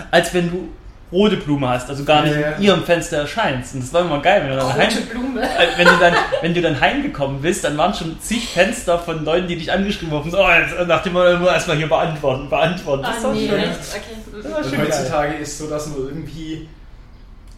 als 0.10 0.34
wenn 0.34 0.50
du 0.50 0.70
rote 1.12 1.38
Blume 1.38 1.68
hast, 1.68 1.90
also 1.90 2.04
gar 2.06 2.24
nicht 2.24 2.36
ja, 2.36 2.42
ja. 2.42 2.52
in 2.52 2.64
ihrem 2.64 2.84
Fenster 2.84 3.18
erscheinst. 3.18 3.74
Und 3.74 3.84
das 3.84 3.94
war 3.94 4.02
immer 4.02 4.22
geil, 4.22 4.44
wenn 4.44 4.52
du 4.52 4.58
dann, 4.58 4.74
heim, 4.74 4.90
äh, 5.38 5.78
wenn 5.78 5.86
du 5.86 5.98
dann, 6.00 6.14
wenn 6.42 6.54
du 6.54 6.62
dann 6.62 6.80
heimgekommen 6.80 7.42
bist, 7.42 7.64
dann 7.64 7.78
waren 7.78 7.94
schon 7.94 8.20
zig 8.22 8.48
Fenster 8.48 8.98
von 8.98 9.26
Leuten, 9.26 9.48
die 9.48 9.58
dich 9.58 9.72
angeschrieben 9.72 10.14
haben. 10.14 10.32
So, 10.32 10.40
oh, 10.40 10.50
jetzt, 10.50 10.88
nachdem 10.88 11.14
wir 11.14 11.38
nur 11.38 11.52
erstmal 11.52 11.78
hier 11.78 11.90
beantworten, 11.90 12.50
beantworten. 12.50 13.04
Das 13.04 13.26
ah, 13.26 13.34
nee, 13.34 13.48
schon, 13.48 13.58
okay. 13.58 13.70
das 14.44 14.72
Und 14.72 14.78
heutzutage 14.78 15.34
geil. 15.34 15.42
ist 15.42 15.58
so, 15.58 15.70
dass 15.70 15.88
man 15.88 16.08
irgendwie 16.08 16.70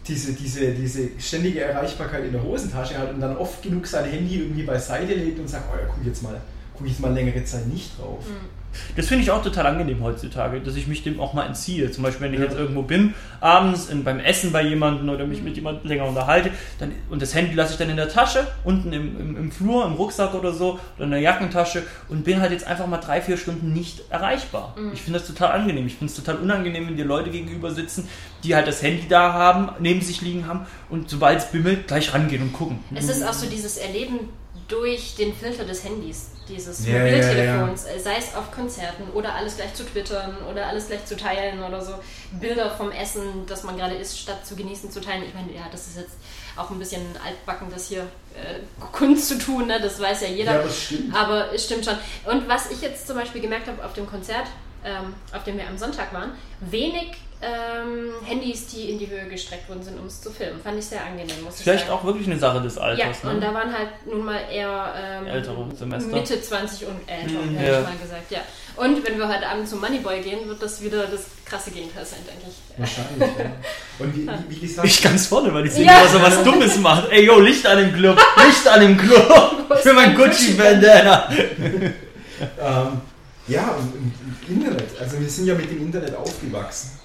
diese, 0.06 0.32
diese, 0.32 0.72
diese 0.72 1.10
ständige 1.18 1.62
Erreichbarkeit 1.62 2.24
in 2.24 2.32
der 2.32 2.42
Hosentasche 2.42 2.98
hat 2.98 3.14
und 3.14 3.20
dann 3.20 3.36
oft 3.36 3.62
genug 3.62 3.86
sein 3.86 4.04
Handy 4.04 4.40
irgendwie 4.40 4.64
beiseite 4.64 5.14
legt 5.14 5.38
und 5.38 5.48
sagt, 5.48 5.64
oh 5.72 5.76
ja, 5.76 5.86
guck 5.86 6.04
jetzt 6.04 6.22
mal, 6.22 6.40
guck 6.76 6.86
jetzt 6.86 7.00
mal 7.00 7.12
längere 7.12 7.42
Zeit 7.44 7.66
nicht 7.68 7.98
drauf. 7.98 8.24
Mhm. 8.28 8.63
Das 8.96 9.06
finde 9.06 9.24
ich 9.24 9.30
auch 9.30 9.42
total 9.42 9.66
angenehm 9.66 10.02
heutzutage, 10.02 10.60
dass 10.60 10.76
ich 10.76 10.86
mich 10.86 11.02
dem 11.02 11.20
auch 11.20 11.32
mal 11.32 11.46
entziehe. 11.46 11.90
Zum 11.90 12.04
Beispiel, 12.04 12.26
wenn 12.26 12.34
ich 12.34 12.40
ja. 12.40 12.46
jetzt 12.46 12.56
irgendwo 12.56 12.82
bin, 12.82 13.14
abends 13.40 13.88
in, 13.88 14.04
beim 14.04 14.20
Essen 14.20 14.52
bei 14.52 14.62
jemandem 14.62 15.08
oder 15.08 15.26
mich 15.26 15.42
mit 15.42 15.56
jemandem 15.56 15.88
länger 15.88 16.06
unterhalte, 16.06 16.50
dann, 16.78 16.92
und 17.10 17.22
das 17.22 17.34
Handy 17.34 17.54
lasse 17.54 17.72
ich 17.72 17.78
dann 17.78 17.90
in 17.90 17.96
der 17.96 18.08
Tasche, 18.08 18.46
unten 18.64 18.92
im, 18.92 19.20
im, 19.20 19.36
im, 19.36 19.52
Flur, 19.52 19.84
im 19.86 19.92
Rucksack 19.94 20.34
oder 20.34 20.52
so, 20.52 20.78
oder 20.96 21.04
in 21.04 21.10
der 21.10 21.20
Jackentasche 21.20 21.82
und 22.08 22.24
bin 22.24 22.40
halt 22.40 22.52
jetzt 22.52 22.66
einfach 22.66 22.86
mal 22.86 22.98
drei, 22.98 23.20
vier 23.20 23.36
Stunden 23.36 23.72
nicht 23.72 24.02
erreichbar. 24.10 24.74
Mhm. 24.78 24.92
Ich 24.92 25.02
finde 25.02 25.18
das 25.18 25.28
total 25.28 25.52
angenehm. 25.52 25.86
Ich 25.86 25.96
finde 25.96 26.12
es 26.12 26.16
total 26.16 26.36
unangenehm, 26.36 26.88
wenn 26.88 26.96
dir 26.96 27.04
Leute 27.04 27.30
gegenüber 27.30 27.70
sitzen, 27.70 28.08
die 28.42 28.54
halt 28.54 28.66
das 28.66 28.82
Handy 28.82 29.06
da 29.08 29.32
haben, 29.32 29.70
neben 29.78 30.00
sich 30.00 30.20
liegen 30.20 30.46
haben 30.46 30.66
und 30.90 31.10
sobald 31.10 31.38
es 31.38 31.46
bimmelt, 31.46 31.86
gleich 31.86 32.12
rangehen 32.14 32.42
und 32.42 32.52
gucken. 32.52 32.78
Es 32.94 33.08
ist 33.08 33.26
auch 33.26 33.32
so 33.32 33.46
dieses 33.48 33.76
Erleben 33.76 34.28
durch 34.68 35.14
den 35.16 35.34
Filter 35.34 35.64
des 35.64 35.84
Handys 35.84 36.30
dieses 36.48 36.86
ja, 36.86 36.98
Mobiltelefons, 36.98 37.86
ja, 37.86 37.92
ja. 37.92 37.98
sei 37.98 38.16
es 38.18 38.34
auf 38.34 38.50
Konzerten 38.50 39.04
oder 39.14 39.34
alles 39.34 39.56
gleich 39.56 39.74
zu 39.74 39.84
twittern 39.84 40.36
oder 40.50 40.66
alles 40.66 40.88
gleich 40.88 41.04
zu 41.06 41.16
teilen 41.16 41.62
oder 41.62 41.80
so. 41.82 41.94
Bilder 42.32 42.70
vom 42.70 42.90
Essen, 42.90 43.46
das 43.46 43.62
man 43.62 43.76
gerade 43.76 43.94
isst, 43.94 44.18
statt 44.18 44.46
zu 44.46 44.54
genießen, 44.54 44.90
zu 44.90 45.00
teilen. 45.00 45.24
Ich 45.26 45.34
meine, 45.34 45.52
ja, 45.52 45.66
das 45.70 45.86
ist 45.86 45.96
jetzt 45.96 46.16
auch 46.56 46.70
ein 46.70 46.78
bisschen 46.78 47.02
altbacken, 47.24 47.68
das 47.70 47.88
hier 47.88 48.02
äh, 48.34 48.60
Kunst 48.92 49.28
zu 49.28 49.38
tun, 49.38 49.66
ne? 49.66 49.80
das 49.80 49.98
weiß 50.00 50.22
ja 50.22 50.28
jeder. 50.28 50.56
Ja, 50.56 50.62
das 50.62 50.82
stimmt. 50.82 51.14
Aber 51.14 51.52
es 51.52 51.64
stimmt 51.64 51.84
schon. 51.84 51.96
Und 52.26 52.48
was 52.48 52.70
ich 52.70 52.80
jetzt 52.80 53.06
zum 53.06 53.16
Beispiel 53.16 53.40
gemerkt 53.40 53.66
habe 53.66 53.84
auf 53.84 53.94
dem 53.94 54.06
Konzert, 54.06 54.46
ähm, 54.84 55.14
auf 55.32 55.44
dem 55.44 55.56
wir 55.56 55.66
am 55.66 55.78
Sonntag 55.78 56.12
waren, 56.12 56.32
wenig 56.60 57.12
ähm, 57.44 58.12
Handys, 58.24 58.66
die 58.68 58.90
in 58.90 58.98
die 58.98 59.08
Höhe 59.08 59.26
gestreckt 59.28 59.68
worden 59.68 59.82
sind, 59.82 59.98
um 60.00 60.06
es 60.06 60.20
zu 60.20 60.30
filmen. 60.30 60.60
Fand 60.62 60.78
ich 60.78 60.86
sehr 60.86 61.04
angenehm, 61.04 61.42
muss 61.44 61.60
Vielleicht 61.60 61.84
ich 61.84 61.88
sagen. 61.88 61.98
auch 62.00 62.04
wirklich 62.04 62.26
eine 62.26 62.38
Sache 62.38 62.60
des 62.62 62.76
Ja, 62.76 62.82
Alters. 62.82 63.18
und 63.24 63.34
ne? 63.34 63.40
da 63.40 63.52
waren 63.54 63.72
halt 63.72 63.88
nun 64.06 64.24
mal 64.24 64.40
eher 64.50 64.94
ähm, 64.96 65.26
Ältere 65.26 65.66
Semester. 65.76 66.10
Mitte 66.14 66.40
20 66.40 66.86
und 66.86 67.00
älter, 67.06 67.40
Mhm, 67.42 67.56
hätte 67.56 67.70
ja. 67.72 67.80
ich 67.80 67.86
mal 67.86 67.96
gesagt, 68.02 68.30
ja. 68.30 68.40
Und 68.76 69.06
wenn 69.06 69.18
wir 69.18 69.28
heute 69.28 69.46
Abend 69.46 69.68
zum 69.68 69.80
Moneyboy 69.80 70.20
gehen, 70.20 70.48
wird 70.48 70.60
das 70.60 70.82
wieder 70.82 71.06
das 71.06 71.26
krasse 71.44 71.70
Gegenteil 71.70 72.04
sein, 72.04 72.18
denke 72.26 72.46
ich. 72.48 72.78
Wahrscheinlich, 72.78 73.38
ja. 73.38 73.52
Und 74.00 74.16
wie, 74.16 74.26
wie, 74.26 74.60
wie 74.62 74.66
gesagt, 74.66 74.88
Ich 74.88 75.00
ganz 75.02 75.26
vorne, 75.28 75.54
weil 75.54 75.66
ich 75.66 75.72
sehe, 75.72 75.84
Ja. 75.86 76.02
dass 76.02 76.14
er 76.14 76.22
was 76.22 76.42
Dummes 76.42 76.76
macht. 76.78 77.08
Ey, 77.10 77.24
yo, 77.24 77.38
Licht 77.38 77.64
an 77.66 77.78
dem 77.78 77.92
Club. 77.94 78.18
Licht 78.46 78.66
an 78.66 78.80
dem 78.80 78.96
Club. 78.98 79.76
Für 79.82 79.92
mein 79.92 80.16
Gucci-Bandana. 80.16 81.28
Ähm, 81.30 83.00
ja, 83.46 83.62
und, 83.78 83.92
und, 83.94 84.12
und 84.48 84.48
Internet. 84.48 84.88
Also 85.00 85.20
wir 85.20 85.28
sind 85.28 85.46
ja 85.46 85.54
mit 85.54 85.70
dem 85.70 85.80
Internet 85.82 86.16
aufgewachsen. 86.16 86.98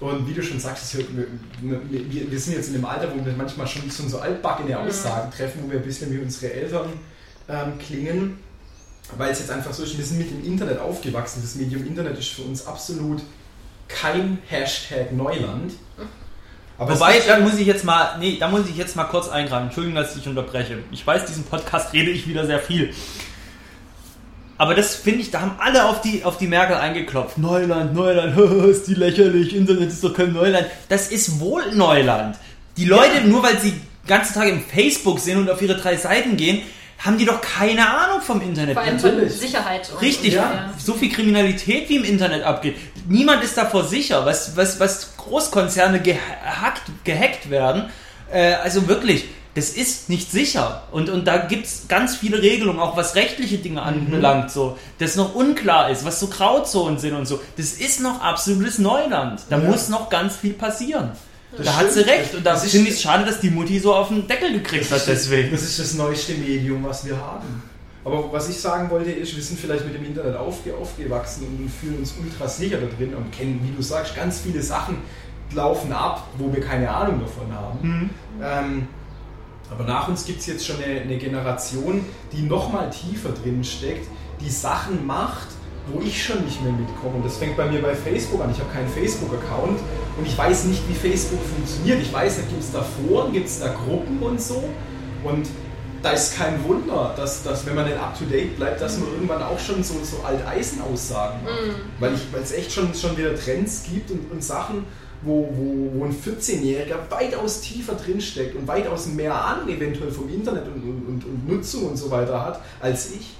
Und 0.00 0.28
wie 0.28 0.34
du 0.34 0.42
schon 0.42 0.60
sagst, 0.60 0.96
wir, 0.96 2.38
sind 2.38 2.54
jetzt 2.54 2.68
in 2.68 2.76
einem 2.76 2.84
Alter, 2.84 3.10
wo 3.12 3.24
wir 3.24 3.32
manchmal 3.32 3.66
schon, 3.66 3.90
schon 3.90 4.08
so 4.08 4.18
altbackene 4.20 4.78
Aussagen 4.78 5.30
treffen, 5.32 5.62
wo 5.64 5.72
wir 5.72 5.80
ein 5.80 5.84
bisschen 5.84 6.12
wie 6.12 6.18
unsere 6.18 6.52
Eltern 6.52 6.92
ähm, 7.48 7.78
klingen. 7.78 8.38
Weil 9.16 9.32
es 9.32 9.40
jetzt 9.40 9.50
einfach 9.50 9.72
so 9.72 9.82
ist, 9.82 9.96
wir 9.96 10.04
sind 10.04 10.18
mit 10.18 10.30
dem 10.30 10.44
Internet 10.44 10.78
aufgewachsen. 10.78 11.40
Das 11.42 11.56
Medium 11.56 11.84
Internet 11.84 12.18
ist 12.18 12.28
für 12.28 12.42
uns 12.42 12.66
absolut 12.66 13.22
kein 13.88 14.38
Hashtag 14.46 15.12
Neuland. 15.12 15.72
Aber 16.76 16.92
es 16.92 17.00
Wobei, 17.00 17.20
da 17.26 17.40
muss 17.40 17.58
ich 17.58 17.66
jetzt 17.66 17.84
mal, 17.84 18.18
nee, 18.20 18.36
da 18.38 18.48
muss 18.48 18.68
ich 18.68 18.76
jetzt 18.76 18.94
mal 18.94 19.04
kurz 19.04 19.28
eingreifen. 19.28 19.64
Entschuldigung, 19.64 19.96
dass 19.96 20.10
ich 20.10 20.18
dich 20.18 20.28
unterbreche. 20.28 20.78
Ich 20.92 21.04
weiß, 21.04 21.24
diesen 21.24 21.42
Podcast 21.44 21.92
rede 21.92 22.10
ich 22.10 22.28
wieder 22.28 22.46
sehr 22.46 22.60
viel. 22.60 22.94
Aber 24.58 24.74
das 24.74 24.96
finde 24.96 25.20
ich, 25.20 25.30
da 25.30 25.40
haben 25.40 25.56
alle 25.60 25.86
auf 25.86 26.00
die, 26.00 26.24
auf 26.24 26.36
die 26.36 26.48
Merkel 26.48 26.76
eingeklopft. 26.76 27.38
Neuland, 27.38 27.94
Neuland, 27.94 28.36
ist 28.66 28.88
die 28.88 28.94
lächerlich, 28.94 29.54
Internet 29.54 29.88
ist 29.88 30.02
doch 30.02 30.12
kein 30.12 30.32
Neuland. 30.32 30.66
Das 30.88 31.08
ist 31.10 31.38
wohl 31.38 31.62
Neuland. 31.72 32.36
Die 32.76 32.84
Leute, 32.84 33.26
nur 33.26 33.42
weil 33.44 33.58
sie 33.58 33.70
den 33.70 33.80
ganzen 34.06 34.34
Tag 34.34 34.48
im 34.48 34.60
Facebook 34.60 35.20
sind 35.20 35.38
und 35.38 35.48
auf 35.50 35.62
ihre 35.62 35.76
drei 35.76 35.96
Seiten 35.96 36.36
gehen, 36.36 36.62
haben 36.98 37.16
die 37.18 37.24
doch 37.24 37.40
keine 37.40 37.88
Ahnung 37.88 38.20
vom 38.20 38.40
Internet. 38.40 38.74
Vor 38.74 38.82
allem 38.82 38.98
von. 38.98 39.28
Sicherheit. 39.28 39.88
Richtig, 40.02 40.34
ja. 40.34 40.70
so 40.76 40.94
viel 40.94 41.10
Kriminalität 41.12 41.88
wie 41.88 41.96
im 41.96 42.04
Internet 42.04 42.42
abgeht. 42.42 42.76
Niemand 43.08 43.44
ist 43.44 43.56
davor 43.56 43.84
sicher, 43.84 44.26
was, 44.26 44.56
was, 44.56 44.80
was 44.80 45.16
Großkonzerne 45.16 46.00
gehackt, 46.00 46.82
gehackt 47.04 47.50
werden. 47.50 47.90
Äh, 48.32 48.54
also 48.54 48.88
wirklich, 48.88 49.26
das 49.58 49.70
ist 49.70 50.08
nicht 50.08 50.30
sicher. 50.30 50.82
Und, 50.92 51.10
und 51.10 51.26
da 51.26 51.36
gibt 51.38 51.66
es 51.66 51.86
ganz 51.88 52.16
viele 52.16 52.40
Regelungen, 52.40 52.78
auch 52.80 52.96
was 52.96 53.14
rechtliche 53.16 53.58
Dinge 53.58 53.82
anbelangt, 53.82 54.50
so, 54.50 54.78
das 54.98 55.16
noch 55.16 55.34
unklar 55.34 55.90
ist, 55.90 56.04
was 56.04 56.20
so 56.20 56.28
Grauzonen 56.28 56.98
sind 56.98 57.14
und 57.14 57.26
so. 57.26 57.40
Das 57.56 57.72
ist 57.72 58.00
noch 58.00 58.20
absolutes 58.22 58.78
Neuland. 58.78 59.40
Da 59.50 59.58
Ja. 59.58 59.68
muss 59.68 59.88
noch 59.88 60.08
ganz 60.08 60.36
viel 60.36 60.54
passieren. 60.54 61.10
Das 61.56 61.66
da 61.66 61.76
hat 61.76 61.86
sie 61.92 62.00
stimmt. 62.02 62.08
recht. 62.18 62.34
Und 62.34 62.44
da 62.46 62.52
Das 62.52 62.70
finde 62.70 62.88
ich 62.88 62.94
es 62.96 63.02
schade, 63.02 63.24
dass 63.24 63.40
die 63.40 63.50
Mutti 63.50 63.78
so 63.78 63.94
auf 63.94 64.08
den 64.08 64.26
Deckel 64.28 64.52
gekriegt 64.52 64.90
hat 64.92 65.06
deswegen. 65.06 65.50
Das 65.50 65.62
ist 65.62 65.78
das 65.78 65.94
neueste 65.94 66.34
Medium, 66.34 66.84
was 66.84 67.04
wir 67.06 67.16
haben. 67.16 67.62
Aber 68.04 68.32
was 68.32 68.48
ich 68.48 68.58
sagen 68.60 68.88
wollte, 68.90 69.10
ist, 69.10 69.34
wir 69.34 69.42
sind 69.42 69.58
vielleicht 69.58 69.84
mit 69.84 69.94
dem 69.94 70.04
Internet 70.04 70.36
aufge 70.36 70.74
aufgewachsen 70.74 71.44
und 71.46 71.70
fühlen 71.70 71.98
uns 71.98 72.14
ultra 72.22 72.46
sicher 72.48 72.78
da 72.78 72.86
drin 72.96 73.14
und 73.14 73.32
kennen, 73.32 73.60
wie 73.64 73.74
du 73.76 73.82
sagst, 73.82 74.14
ganz 74.14 74.40
viele 74.40 74.62
Sachen 74.62 74.98
laufen 75.54 75.92
ab, 75.92 76.28
wo 76.38 76.52
wir 76.52 76.60
keine 76.60 76.88
Ahnung 76.90 77.20
davon 77.20 77.52
haben. 77.52 78.10
Ähm, 78.42 78.86
aber 79.70 79.84
nach 79.84 80.08
uns 80.08 80.24
gibt 80.24 80.40
es 80.40 80.46
jetzt 80.46 80.66
schon 80.66 80.76
eine, 80.82 81.00
eine 81.02 81.16
Generation, 81.18 82.04
die 82.32 82.42
noch 82.42 82.72
mal 82.72 82.90
tiefer 82.90 83.30
drin 83.42 83.62
steckt, 83.64 84.06
die 84.40 84.50
Sachen 84.50 85.06
macht, 85.06 85.48
wo 85.92 86.00
ich 86.00 86.22
schon 86.22 86.44
nicht 86.44 86.62
mehr 86.62 86.72
mitkomme. 86.72 87.16
Und 87.16 87.24
das 87.24 87.36
fängt 87.38 87.56
bei 87.56 87.66
mir 87.70 87.80
bei 87.82 87.94
Facebook 87.94 88.42
an. 88.42 88.50
Ich 88.50 88.58
habe 88.60 88.70
keinen 88.72 88.88
Facebook-Account 88.88 89.78
und 90.18 90.26
ich 90.26 90.36
weiß 90.36 90.64
nicht, 90.64 90.82
wie 90.88 90.94
Facebook 90.94 91.40
funktioniert. 91.54 92.00
Ich 92.02 92.12
weiß, 92.12 92.36
da 92.36 92.42
gibt 92.42 92.60
es 92.62 92.72
da 92.72 92.82
Foren, 92.82 93.32
gibt 93.32 93.46
es 93.48 93.60
da 93.60 93.68
Gruppen 93.68 94.18
und 94.20 94.40
so. 94.40 94.62
Und 95.24 95.46
da 96.02 96.10
ist 96.10 96.36
kein 96.36 96.62
Wunder, 96.64 97.12
dass, 97.16 97.42
dass 97.42 97.66
wenn 97.66 97.74
man 97.74 97.86
nicht 97.86 97.98
up-to-date 97.98 98.56
bleibt, 98.56 98.80
dass 98.80 98.98
man 98.98 99.08
irgendwann 99.14 99.42
auch 99.42 99.58
schon 99.58 99.82
so, 99.82 99.94
so 100.04 100.18
Alteisen-Aussagen 100.24 101.40
macht. 101.44 101.54
Weil 102.00 102.14
ich- 102.14 102.32
weil 102.32 102.42
es 102.42 102.52
echt 102.52 102.72
schon, 102.72 102.94
schon 102.94 103.16
wieder 103.16 103.34
Trends 103.34 103.82
gibt 103.90 104.10
und, 104.10 104.30
und 104.30 104.44
Sachen, 104.44 104.84
wo, 105.22 105.48
wo, 105.52 106.00
wo 106.00 106.04
ein 106.04 106.14
14-Jähriger 106.14 107.10
weitaus 107.10 107.60
tiefer 107.60 107.94
drinsteckt 107.94 108.54
und 108.56 108.66
weitaus 108.66 109.06
mehr 109.06 109.34
Ahnung 109.34 109.68
eventuell 109.68 110.10
vom 110.10 110.32
Internet 110.32 110.66
und, 110.66 110.82
und, 110.82 111.24
und, 111.24 111.48
Nutzung 111.48 111.90
und 111.90 111.96
so 111.96 112.10
weiter 112.10 112.44
hat, 112.44 112.60
als 112.80 113.12
ich. 113.12 113.30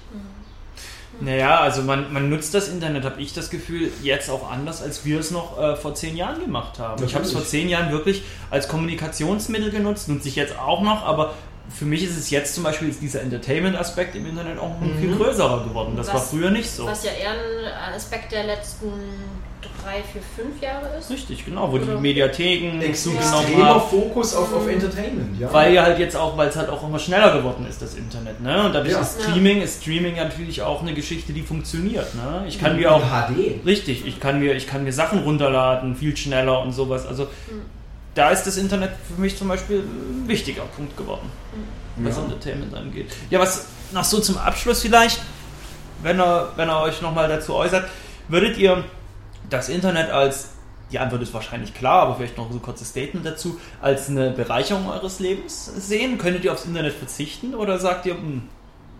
Naja, 1.21 1.59
also 1.59 1.81
man, 1.81 2.13
man 2.13 2.29
nutzt 2.29 2.53
das 2.53 2.69
Internet, 2.69 3.03
habe 3.03 3.21
ich 3.21 3.33
das 3.33 3.49
Gefühl, 3.49 3.91
jetzt 4.01 4.29
auch 4.29 4.49
anders, 4.49 4.81
als 4.81 5.03
wir 5.05 5.19
es 5.19 5.31
noch 5.31 5.59
äh, 5.59 5.75
vor 5.75 5.93
zehn 5.93 6.15
Jahren 6.15 6.39
gemacht 6.39 6.79
haben. 6.79 7.03
Ich 7.03 7.13
habe 7.13 7.25
es 7.25 7.31
vor 7.31 7.41
Natürlich. 7.41 7.63
zehn 7.63 7.69
Jahren 7.69 7.91
wirklich 7.91 8.23
als 8.49 8.69
Kommunikationsmittel 8.69 9.69
genutzt, 9.69 10.07
nutze 10.07 10.29
ich 10.29 10.35
jetzt 10.35 10.57
auch 10.57 10.81
noch, 10.81 11.03
aber 11.03 11.33
für 11.73 11.85
mich 11.85 12.03
ist 12.03 12.17
es 12.17 12.29
jetzt 12.29 12.55
zum 12.55 12.63
Beispiel 12.63 12.89
ist 12.89 13.01
dieser 13.01 13.21
Entertainment-Aspekt 13.21 14.15
im 14.15 14.25
Internet 14.25 14.57
auch 14.59 14.79
ein 14.81 14.97
viel 14.99 15.15
größerer 15.15 15.63
geworden. 15.65 15.93
Das 15.95 16.07
war 16.07 16.15
Was- 16.15 16.29
früher 16.31 16.49
nicht 16.51 16.69
so. 16.69 16.85
Was 16.85 17.03
ja 17.03 17.11
eher 17.11 17.31
ein 17.31 17.93
Aspekt 17.95 18.31
der 18.31 18.43
letzten 18.45 18.87
drei, 19.83 20.01
vier, 20.11 20.21
fünf 20.35 20.61
Jahre 20.61 20.97
ist. 20.97 21.09
Richtig, 21.09 21.45
genau, 21.45 21.71
wo 21.71 21.77
die 21.77 21.83
Oder- 21.83 21.99
Mediatheken 21.99 22.81
Extremer 22.81 23.21
zugenommen 23.21 23.65
haben. 23.65 23.89
Fokus 23.89 24.33
auf, 24.35 24.53
auf 24.53 24.67
Entertainment, 24.67 25.39
ja. 25.39 25.51
Weil 25.53 25.73
ja 25.73 25.83
halt 25.83 25.99
jetzt 25.99 26.15
auch, 26.15 26.37
weil 26.37 26.49
es 26.49 26.55
halt 26.55 26.69
auch 26.69 26.83
immer 26.87 26.99
schneller 26.99 27.35
geworden 27.37 27.65
ist, 27.69 27.81
das 27.81 27.95
Internet. 27.95 28.41
Ne? 28.41 28.65
Und 28.65 28.73
dadurch 28.73 28.93
Ja. 28.93 29.01
ist 29.01 29.21
Streaming, 29.21 29.61
ist 29.61 29.81
Streaming 29.81 30.15
natürlich 30.15 30.61
auch 30.61 30.81
eine 30.81 30.93
Geschichte, 30.93 31.33
die 31.33 31.41
funktioniert. 31.43 32.13
Ne? 32.15 32.45
Ich 32.47 32.59
kann 32.59 32.75
mir 32.77 32.93
auch 32.93 33.01
HD. 33.03 33.59
Richtig, 33.65 34.05
ich 34.05 34.19
kann 34.19 34.39
mir, 34.39 34.53
ich 34.55 34.67
kann 34.67 34.83
mir 34.83 34.93
Sachen 34.93 35.19
runterladen, 35.23 35.95
viel 35.95 36.15
schneller 36.15 36.61
und 36.61 36.71
sowas. 36.73 37.05
Also 37.05 37.27
da 38.15 38.31
ist 38.31 38.43
das 38.43 38.57
Internet 38.57 38.91
für 39.13 39.21
mich 39.21 39.37
zum 39.37 39.47
Beispiel 39.47 39.79
ein 39.79 40.27
wichtiger 40.27 40.63
Punkt 40.63 40.97
geworden, 40.97 41.29
was 41.97 42.15
Ja. 42.17 42.23
Entertainment 42.23 42.73
angeht. 42.73 43.11
Ja, 43.29 43.39
was 43.39 43.67
noch 43.91 44.03
so 44.03 44.19
zum 44.19 44.37
Abschluss 44.37 44.81
vielleicht, 44.81 45.21
wenn 46.03 46.19
ihr, 46.19 46.51
wenn 46.55 46.69
ihr 46.69 46.79
euch 46.81 47.01
nochmal 47.01 47.27
dazu 47.27 47.55
äußert, 47.55 47.89
würdet 48.27 48.57
ihr 48.57 48.83
das 49.49 49.69
Internet 49.69 50.09
als, 50.11 50.51
die 50.91 50.99
Antwort 50.99 51.21
ist 51.21 51.33
wahrscheinlich 51.33 51.73
klar, 51.73 52.03
aber 52.03 52.15
vielleicht 52.15 52.37
noch 52.37 52.49
so 52.51 52.57
ein 52.57 52.61
kurzes 52.61 52.89
Statement 52.89 53.25
dazu, 53.25 53.59
als 53.81 54.09
eine 54.09 54.31
Bereicherung 54.31 54.89
eures 54.89 55.19
Lebens 55.19 55.65
sehen? 55.77 56.17
Könntet 56.17 56.43
ihr 56.45 56.53
aufs 56.53 56.65
Internet 56.65 56.93
verzichten 56.93 57.55
oder 57.55 57.79
sagt 57.79 58.05
ihr, 58.05 58.13
hm, 58.15 58.43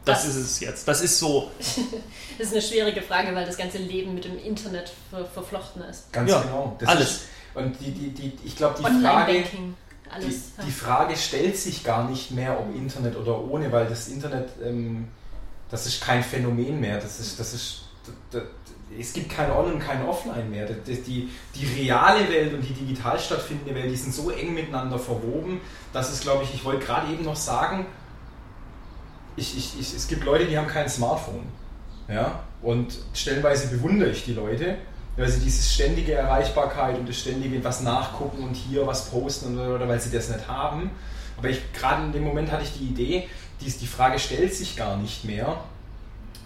das, 0.05 0.23
Das- 0.23 0.35
ist 0.35 0.35
es 0.37 0.59
jetzt, 0.59 0.87
das 0.87 1.01
ist 1.01 1.19
so, 1.19 1.51
Das 2.37 2.47
ist 2.47 2.53
eine 2.53 2.61
schwierige 2.61 3.01
Frage, 3.01 3.33
weil 3.35 3.45
das 3.45 3.57
ganze 3.57 3.77
Leben 3.79 4.13
mit 4.15 4.25
dem 4.25 4.37
Internet 4.39 4.91
ver 5.09 5.25
verflochten 5.25 5.81
ist. 5.83 6.11
Ganz 6.13 6.29
Ja, 6.31 6.41
genau. 6.41 6.77
alles. 6.85 7.09
Ist, 7.11 7.21
und 7.55 7.79
die, 7.79 7.91
die, 7.91 8.09
die, 8.11 8.33
ich 8.45 8.55
glaube, 8.55 8.75
die 8.79 9.01
Frage, 9.03 9.33
die, 9.33 9.73
alles. 10.11 10.35
ja. 10.57 10.63
die 10.63 10.71
Frage 10.71 11.15
stellt 11.17 11.57
sich 11.57 11.83
gar 11.83 12.09
nicht 12.09 12.31
mehr, 12.31 12.57
ob 12.59 12.73
Internet 12.75 13.15
oder 13.17 13.39
ohne, 13.43 13.71
weil 13.71 13.87
das 13.87 14.07
Internet, 14.07 14.49
ähm, 14.63 15.07
das 15.69 15.85
ist 15.85 16.01
kein 16.01 16.23
Phänomen 16.23 16.79
mehr. 16.79 16.99
Das 16.99 17.19
ist, 17.19 17.39
das 17.39 17.53
ist, 17.53 17.81
d- 18.33 18.37
d- 18.39 18.43
es 18.99 19.13
gibt 19.13 19.29
kein 19.31 19.51
On- 19.51 19.73
und 19.73 19.79
kein 19.79 20.03
Offline 20.07 20.49
mehr. 20.49 20.65
Die, 20.67 20.95
die, 21.01 21.29
die 21.55 21.81
reale 21.83 22.27
Welt 22.29 22.53
und 22.53 22.61
die 22.61 22.73
digital 22.73 23.19
stattfindende 23.19 23.75
Welt, 23.75 23.91
die 23.91 23.95
sind 23.95 24.13
so 24.15 24.29
eng 24.31 24.53
miteinander 24.53 24.97
verwoben, 24.97 25.59
dass 25.93 26.11
es, 26.11 26.21
glaube 26.21 26.43
ich, 26.43 26.53
ich 26.53 26.63
wollte 26.65 26.85
gerade 26.85 27.11
eben 27.11 27.23
noch 27.25 27.35
sagen, 27.35 27.85
ich, 29.35 29.57
ich, 29.57 29.79
ich, 29.79 29.93
es 29.93 30.07
gibt 30.07 30.23
Leute, 30.25 30.45
die 30.45 30.57
haben 30.57 30.67
kein 30.67 30.89
Smartphone. 30.89 31.43
Ja? 32.07 32.39
Und 32.61 32.97
stellenweise 33.13 33.67
bewundere 33.67 34.09
ich 34.09 34.25
die 34.25 34.33
Leute, 34.33 34.77
weil 35.15 35.29
sie 35.29 35.39
diese 35.39 35.61
ständige 35.61 36.13
Erreichbarkeit 36.13 36.97
und 36.97 37.07
das 37.07 37.17
ständige 37.17 37.63
was 37.63 37.81
nachgucken 37.81 38.43
und 38.43 38.53
hier 38.55 38.85
was 38.87 39.09
posten 39.09 39.57
oder, 39.57 39.75
oder 39.75 39.87
weil 39.87 39.99
sie 39.99 40.11
das 40.11 40.29
nicht 40.29 40.47
haben. 40.47 40.91
Aber 41.37 41.49
ich 41.49 41.61
gerade 41.73 42.03
in 42.03 42.11
dem 42.11 42.23
Moment 42.23 42.51
hatte 42.51 42.63
ich 42.63 42.73
die 42.77 42.85
Idee, 42.85 43.27
die, 43.61 43.69
die 43.71 43.87
Frage 43.87 44.19
stellt 44.19 44.53
sich 44.53 44.75
gar 44.75 44.97
nicht 44.97 45.25
mehr, 45.25 45.57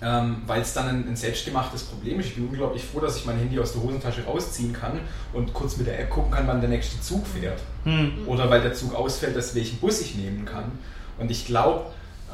ähm, 0.02 0.41
weil 0.46 0.62
es 0.62 0.74
dann 0.74 0.88
ein, 0.88 1.08
ein 1.08 1.15
selbstgemachtes 1.15 1.84
Problem 1.84 2.19
ist. 2.19 2.28
Ich 2.28 2.36
bin 2.36 2.48
unglaublich 2.48 2.84
froh, 2.84 3.00
dass 3.00 3.15
ich 3.17 3.26
mein 3.26 3.38
Handy 3.38 3.60
aus 3.60 3.74
der 3.74 3.82
Hosentasche 3.84 4.26
rausziehen 4.26 4.74
kann 4.74 5.00
und 5.34 5.54
kurz 5.54 5.78
mit 5.78 5.88
der 5.88 6.00
App 6.00 6.10
gucken 6.10 6.32
kann, 6.32 6.48
wann 6.48 6.60
der 6.60 6.69
nächste 6.69 7.00
Zug 7.02 7.26
fährt. 7.26 7.60
hm, 7.86 8.28
Oder 8.28 8.50
weil 8.50 8.62
der 8.62 8.74
Zug 8.74 8.93
ausfällt, 8.96 9.36
dass 9.36 9.56
welchen 9.56 9.78
Bus 9.80 10.02
ich 10.02 10.15
nehmen 10.15 10.46
kann. 10.46 10.72
Und 11.19 11.32
ich 11.32 11.46
glaube, 11.46 11.86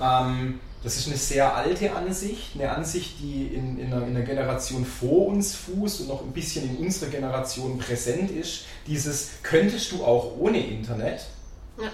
ähm, 0.01 0.59
das 0.83 0.95
ist 0.95 1.07
eine 1.07 1.17
sehr 1.17 1.55
alte 1.55 1.93
Ansicht, 1.93 2.55
eine 2.55 2.71
Ansicht, 2.71 3.19
die 3.19 3.47
in, 3.47 3.77
in, 3.79 3.91
einer, 3.91 4.07
in 4.07 4.15
einer 4.15 4.25
Generation 4.25 4.85
vor 4.85 5.27
uns 5.27 5.53
fußt 5.55 6.01
und 6.01 6.07
noch 6.07 6.21
ein 6.21 6.31
bisschen 6.31 6.69
in 6.69 6.77
unserer 6.77 7.09
Generation 7.09 7.77
präsent 7.77 8.31
ist. 8.31 8.65
Dieses 8.87 9.31
könntest 9.43 9.91
du 9.91 10.05
auch 10.05 10.37
ohne 10.37 10.65
Internet? 10.65 11.25
Ja. 11.77 11.89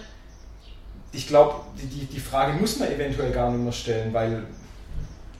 Ich 1.12 1.28
glaube, 1.28 1.62
die, 1.82 1.88
die, 1.88 2.06
die 2.06 2.20
Frage 2.20 2.54
muss 2.60 2.78
man 2.78 2.92
eventuell 2.92 3.32
gar 3.32 3.50
nicht 3.50 3.64
mehr 3.64 3.72
stellen, 3.72 4.14
weil 4.14 4.44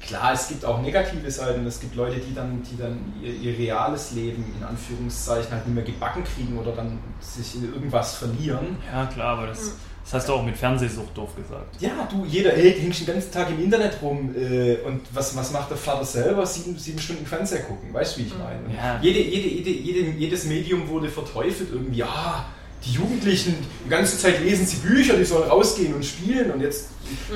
klar, 0.02 0.34
es 0.34 0.48
gibt 0.48 0.66
auch 0.66 0.82
negative 0.82 1.30
Seiten. 1.30 1.66
Es 1.68 1.80
gibt 1.80 1.96
Leute, 1.96 2.20
die 2.20 2.34
dann, 2.34 2.64
die 2.64 2.78
dann 2.78 3.14
ihr, 3.22 3.34
ihr 3.34 3.58
reales 3.58 4.12
Leben 4.12 4.44
in 4.58 4.64
Anführungszeichen 4.64 5.52
halt 5.52 5.68
nicht 5.68 5.76
mehr 5.76 5.84
gebacken 5.84 6.24
kriegen 6.24 6.58
oder 6.58 6.72
dann 6.72 6.98
sich 7.20 7.56
in 7.56 7.74
irgendwas 7.74 8.16
verlieren. 8.16 8.78
Ja, 8.92 9.06
klar, 9.06 9.38
aber 9.38 9.48
das 9.48 9.74
Das 10.06 10.14
hast 10.14 10.30
du 10.30 10.34
auch 10.34 10.46
mit 10.46 10.56
Fernsehsucht 10.56 11.18
doof 11.18 11.36
gesagt. 11.36 11.82
Ja, 11.82 12.08
du, 12.12 12.26
jeder 12.26 12.52
hey, 12.52 12.80
hängt 12.80 13.00
den 13.00 13.08
ganzen 13.08 13.32
Tag 13.32 13.50
im 13.50 13.64
Internet 13.64 13.98
rum 14.04 14.36
äh, 14.38 14.76
und 14.86 15.02
was, 15.12 15.36
was 15.36 15.52
macht 15.52 15.72
der 15.72 15.78
Vater 15.78 16.06
selber? 16.06 16.46
Sieben, 16.46 16.78
sieben 16.78 17.00
Stunden 17.00 17.26
Fernseher 17.26 17.64
gucken, 17.64 17.92
weißt 17.92 18.16
du, 18.16 18.22
wie 18.22 18.28
ich 18.28 18.38
meine? 18.38 18.60
Und 18.66 18.76
Ja. 18.76 19.00
Jede, 19.02 19.20
jede, 19.20 19.48
jede, 19.48 19.70
jede, 19.72 20.12
jedes 20.12 20.46
Medium 20.46 20.88
wurde 20.90 21.10
verteufelt 21.10 21.70
irgendwie. 21.74 21.98
Ja, 21.98 22.46
die 22.84 22.92
Jugendlichen, 22.94 23.56
die 23.86 23.90
ganze 23.90 24.18
Zeit 24.18 24.42
lesen 24.42 24.66
sie 24.66 24.78
Bücher, 24.78 25.16
die 25.18 25.26
sollen 25.26 25.50
rausgehen 25.50 25.94
und 25.94 26.06
spielen 26.06 26.52
und 26.52 26.62
jetzt 26.62 26.90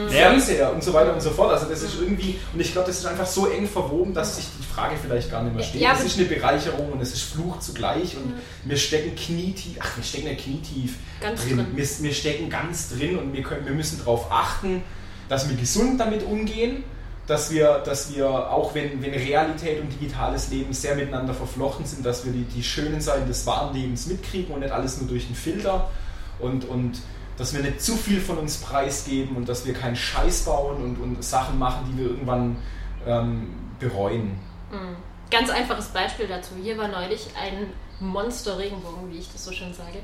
Fernseher 0.09 0.73
und 0.73 0.83
so 0.83 0.93
weiter 0.93 1.13
und 1.13 1.21
so 1.21 1.29
fort. 1.29 1.51
Also 1.53 1.67
das 1.67 1.81
ist 1.83 1.99
irgendwie, 1.99 2.39
und 2.53 2.59
ich 2.59 2.71
glaube, 2.71 2.87
das 2.87 2.99
ist 2.99 3.05
einfach 3.05 3.25
so 3.25 3.47
eng 3.47 3.67
verwoben, 3.67 4.13
dass 4.13 4.35
sich 4.35 4.45
die 4.59 4.65
Frage 4.65 4.95
vielleicht 5.01 5.31
gar 5.31 5.43
nicht 5.43 5.55
mehr 5.55 5.63
stellt. 5.63 5.83
Ja, 5.83 5.93
es 5.93 6.03
ist 6.03 6.17
eine 6.17 6.27
Bereicherung 6.27 6.91
und 6.91 7.01
es 7.01 7.13
ist 7.13 7.23
Fluch 7.23 7.59
zugleich 7.59 8.15
und 8.15 8.33
wir 8.65 8.77
stecken 8.77 9.15
knietief, 9.15 9.77
ach, 9.79 9.97
wir 9.97 10.03
stecken 10.03 10.27
ja 10.27 10.35
knietief 10.35 10.95
Ganz 11.21 11.43
drin. 11.43 11.57
drin. 11.57 11.67
Wir, 11.75 11.87
wir 12.01 12.13
stecken 12.13 12.49
ganz 12.49 12.89
drin 12.89 13.17
und 13.17 13.33
wir, 13.33 13.43
können, 13.43 13.65
wir 13.65 13.73
müssen 13.73 13.99
darauf 13.99 14.31
achten, 14.31 14.83
dass 15.29 15.49
wir 15.49 15.55
gesund 15.55 15.99
damit 15.99 16.23
umgehen, 16.23 16.83
dass 17.29 17.51
wir, 17.51 17.83
dass 17.85 18.13
wir 18.13 18.27
auch 18.27 18.73
wenn, 18.73 19.03
wenn 19.03 19.13
Realität 19.13 19.79
und 19.79 19.89
digitales 19.89 20.49
Leben 20.49 20.73
sehr 20.73 20.95
miteinander 20.95 21.35
verflochten 21.35 21.85
sind, 21.85 22.03
dass 22.03 22.25
wir 22.25 22.33
die, 22.33 22.43
die 22.43 22.63
schönen 22.63 23.01
Seiten 23.01 23.27
des 23.27 23.45
wahren 23.45 23.71
Lebens 23.75 24.07
mitkriegen 24.07 24.51
und 24.51 24.61
nicht 24.61 24.71
alles 24.71 24.99
nur 24.99 25.07
durch 25.07 25.27
den 25.27 25.35
Filter 25.35 25.91
und, 26.39 26.65
und 26.65 26.99
dass 27.37 27.53
wir 27.53 27.61
nicht 27.61 27.83
zu 27.83 27.95
viel 27.95 28.19
von 28.19 28.39
uns 28.39 28.57
preisgeben 28.57 29.37
und 29.37 29.47
dass 29.47 29.63
wir 29.67 29.75
keinen 29.75 29.95
Scheiß 29.95 30.45
bauen 30.45 30.83
und, 30.83 30.97
und 30.97 31.23
Sachen 31.23 31.59
machen, 31.59 31.87
die 31.91 31.99
wir 31.99 32.09
irgendwann 32.09 32.57
ähm, 33.05 33.53
bereuen. 33.79 34.31
Mhm. 34.71 34.95
Ganz 35.29 35.51
einfaches 35.51 35.89
Beispiel 35.89 36.27
dazu. 36.27 36.55
Hier 36.59 36.79
war 36.79 36.87
neulich 36.87 37.27
ein 37.39 37.67
Monster-Regenbogen, 37.99 39.11
wie 39.11 39.19
ich 39.19 39.31
das 39.31 39.45
so 39.45 39.51
schön 39.51 39.71
sage. 39.71 39.99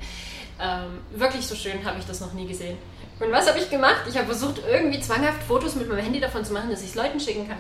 Ähm, 0.60 1.00
wirklich 1.20 1.46
so 1.46 1.56
schön 1.56 1.84
habe 1.86 2.00
ich 2.00 2.06
das 2.06 2.22
noch 2.22 2.34
nie 2.34 2.48
gesehen. 2.48 2.78
Und 3.20 3.32
was 3.32 3.48
habe 3.48 3.60
ich 3.60 3.70
gemacht? 3.70 4.02
Ich 4.10 4.16
habe 4.18 4.28
versucht, 4.28 4.62
irgendwie 4.70 5.00
zwanghaft 5.00 5.42
Fotos 5.44 5.76
mit 5.76 5.88
meinem 5.88 6.00
Handy 6.04 6.20
davon 6.20 6.44
zu 6.46 6.54
machen, 6.54 6.70
dass 6.70 6.82
ich 6.82 6.90
es 6.90 6.96
Leuten 6.96 7.20
schicken 7.20 7.48
kann. 7.48 7.58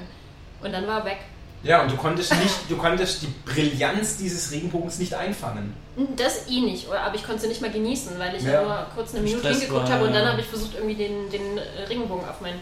Und 0.62 0.72
dann 0.74 0.86
war 0.88 1.00
er 1.00 1.06
weg. 1.06 1.18
Ja, 1.64 1.82
und 1.82 1.92
du 1.92 1.98
konntest 1.98 2.32
nicht, 2.36 2.54
du 2.70 2.78
konntest 2.78 3.24
die 3.24 3.28
Brillanz 3.46 4.18
dieses 4.18 4.52
Regenbogens 4.52 5.00
nicht 5.00 5.14
einfangen. 5.16 5.74
Das 6.16 6.48
eh 6.48 6.62
nicht, 6.62 6.88
aber 6.92 7.16
ich 7.16 7.26
konnte 7.26 7.42
sie 7.42 7.48
nicht 7.48 7.62
mal 7.62 7.72
genießen, 7.72 8.20
weil 8.20 8.36
ich 8.36 8.44
Ja. 8.44 8.62
nur 8.62 8.86
kurz 8.94 9.14
eine 9.14 9.24
Minute 9.24 9.40
Stress 9.40 9.60
hingeguckt 9.62 9.88
war, 9.90 9.96
habe 9.96 10.06
und 10.06 10.14
dann 10.14 10.28
habe 10.28 10.42
ich 10.42 10.48
versucht, 10.48 10.76
irgendwie 10.76 10.96
den, 10.96 11.30
den 11.32 11.58
Regenbogen 11.90 12.28
auf 12.30 12.40
mein 12.42 12.56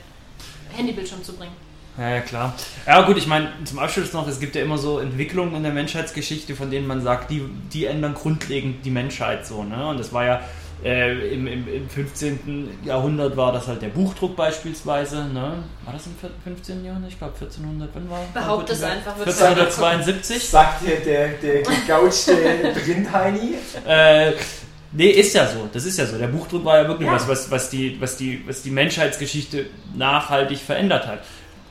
Handybildschirm 0.72 1.24
zu 1.24 1.34
bringen. 1.34 1.54
Ja, 1.98 2.10
ja, 2.10 2.22
klar. 2.22 2.56
Ja, 2.88 3.02
gut, 3.04 3.18
ich 3.18 3.28
meine, 3.28 3.50
zum 3.66 3.78
Abschluss 3.80 4.14
noch, 4.14 4.28
es 4.28 4.40
gibt 4.40 4.56
ja 4.56 4.64
immer 4.64 4.78
so 4.80 4.98
Entwicklungen 5.00 5.56
in 5.56 5.64
der 5.64 5.72
Menschheitsgeschichte, 5.72 6.56
von 6.56 6.72
denen 6.72 6.88
man 6.88 7.02
sagt, 7.04 7.30
die, 7.30 7.44
die 7.72 7.86
ändern 7.86 8.16
grundlegend 8.16 8.84
die 8.84 8.90
Menschheit 8.90 9.46
so, 9.46 9.64
ne? 9.64 9.88
Und 9.88 10.00
das 10.00 10.12
war 10.12 10.26
ja 10.26 10.42
äh, 10.84 11.34
im, 11.34 11.46
im, 11.48 11.68
im 11.72 11.88
15. 11.90 12.80
Jahrhundert 12.84 13.38
war 13.38 13.52
das 13.54 13.68
halt 13.68 13.82
der 13.84 13.90
Buchdruck 13.90 14.36
beispielsweise, 14.36 15.26
ne? 15.26 15.64
War 15.86 15.94
das 15.94 16.08
im 16.08 16.16
15. 16.44 16.84
Jahrhundert? 16.84 17.12
Ich 17.12 17.18
glaube 17.20 17.34
1400, 17.36 17.90
wann 17.94 18.10
war? 18.10 18.20
Behaupte 18.34 18.74
wann 18.74 18.78
es 18.78 18.84
einfach, 18.84 19.18
wird 19.18 19.28
1472? 19.30 20.44
Sagt 20.50 20.88
der, 20.88 21.00
der, 21.02 21.28
der 21.38 21.62
gegouchte 21.62 22.36
Brindheini. 22.84 23.54
Äh, 23.88 24.32
nee, 24.92 25.10
ist 25.10 25.34
ja 25.36 25.48
so. 25.48 25.70
Das 25.72 25.86
ist 25.86 25.98
ja 26.00 26.06
so. 26.08 26.18
Der 26.18 26.28
Buchdruck 26.28 26.66
war 26.66 26.82
ja 26.82 26.88
wirklich 26.88 27.08
Ja. 27.08 27.14
was, 27.14 27.28
was, 27.28 27.52
was, 27.52 27.70
die, 27.70 27.96
was, 28.02 28.18
die, 28.18 28.44
was 28.48 28.64
die 28.64 28.72
Menschheitsgeschichte 28.72 29.68
nachhaltig 29.96 30.58
verändert 30.58 31.06
hat. 31.08 31.20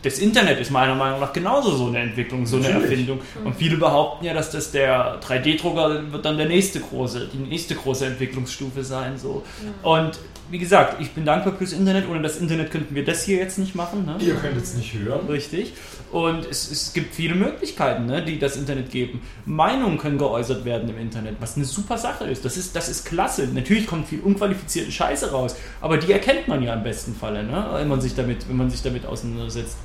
Das 0.03 0.19
Internet 0.19 0.59
ist 0.59 0.71
meiner 0.71 0.95
Meinung 0.95 1.21
nach 1.21 1.33
genauso 1.33 1.77
so 1.77 1.87
eine 1.87 2.01
Entwicklung, 2.01 2.45
so 2.45 2.57
eine 2.57 2.67
Natürlich. 2.67 2.91
Erfindung. 2.91 3.21
Und 3.45 3.55
viele 3.55 3.77
behaupten 3.77 4.25
ja, 4.25 4.35
dass 4.35 4.51
das 4.51 4.73
der 4.73 5.21
3D-Drucker 5.21 6.13
wird 6.13 6.25
dann 6.25 6.37
der 6.37 6.49
nächste 6.49 6.81
große, 6.81 7.29
die 7.33 7.39
nächste 7.39 7.75
große 7.75 8.07
Entwicklungsstufe 8.07 8.83
sein. 8.83 9.17
So. 9.17 9.45
Und 9.83 10.19
wie 10.51 10.59
gesagt, 10.59 11.01
ich 11.01 11.13
bin 11.13 11.25
dankbar 11.25 11.55
fürs 11.55 11.73
Internet. 11.73 12.09
Ohne 12.11 12.21
das 12.21 12.37
Internet 12.37 12.71
könnten 12.71 12.95
wir 12.95 13.05
das 13.05 13.25
hier 13.25 13.39
jetzt 13.39 13.59
nicht 13.59 13.75
machen. 13.75 14.05
Ne? 14.05 14.17
Ihr 14.21 14.35
könnt 14.35 14.57
es 14.57 14.75
nicht 14.75 14.93
hören. 14.93 15.27
Richtig. 15.27 15.73
Und 16.11 16.45
es, 16.45 16.71
es 16.71 16.93
gibt 16.93 17.15
viele 17.15 17.35
Möglichkeiten, 17.35 18.05
ne, 18.05 18.23
die 18.23 18.39
das 18.39 18.57
Internet 18.57 18.91
geben. 18.91 19.23
Meinungen 19.47 19.97
können 19.97 20.19
geäußert 20.19 20.67
werden 20.67 20.91
im 20.91 20.99
Internet, 20.99 21.37
was 21.41 21.57
eine 21.57 21.65
super 21.65 21.97
Sache 21.97 22.25
ist. 22.25 22.45
Das 22.45 22.59
ist, 22.59 22.77
das 22.77 22.91
ist 22.91 23.07
klasse. 23.07 23.49
Natürlich 23.49 23.87
kommt 23.87 24.09
viel 24.09 24.21
unqualifizierte 24.21 24.93
Scheiße 24.93 25.31
raus, 25.31 25.57
aber 25.81 25.97
die 25.97 26.13
erkennt 26.13 26.49
man 26.49 26.63
ja 26.63 26.75
im 26.75 26.83
besten 26.83 27.15
Falle, 27.15 27.43
ne, 27.43 27.67
wenn, 27.73 27.89
man 27.89 28.03
sich 28.03 28.15
damit, 28.15 28.47
wenn 28.47 28.59
man 28.59 28.69
sich 28.69 28.83
damit 28.83 29.07
auseinandersetzt. 29.07 29.79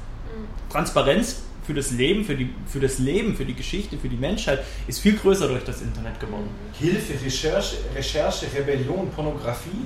Transparenz 0.78 1.38
für 1.66 1.74
das 1.74 1.90
Leben, 1.90 2.24
für, 2.24 2.36
die, 2.36 2.50
für 2.68 2.80
das 2.80 3.00
Leben, 3.00 3.36
für 3.36 3.46
die 3.46 3.56
Geschichte, 3.56 3.98
für 3.98 4.10
die 4.10 4.16
Menschheit 4.16 4.64
ist 4.88 5.00
viel 5.00 5.18
größer 5.18 5.48
durch 5.48 5.64
das 5.64 5.82
Internet 5.82 6.20
geworden. 6.20 6.48
Hilfe, 6.80 7.14
Recherche, 7.26 7.78
Recherche, 7.96 8.46
Rebellion, 8.56 9.10
Pornografie. 9.10 9.86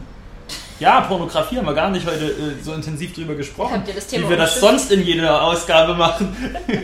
Ja, 0.82 1.02
Pornografie 1.02 1.58
haben 1.58 1.66
wir 1.66 1.74
gar 1.74 1.90
nicht 1.90 2.06
heute 2.06 2.26
äh, 2.26 2.62
so 2.62 2.74
intensiv 2.74 3.14
drüber 3.14 3.36
gesprochen, 3.36 3.84
wie 3.86 4.30
wir 4.30 4.36
das 4.36 4.60
sonst 4.60 4.92
in 4.92 5.06
jeder 5.06 5.42
Ausgabe 5.42 5.94
machen. 5.96 6.36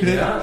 Ja. 0.00 0.42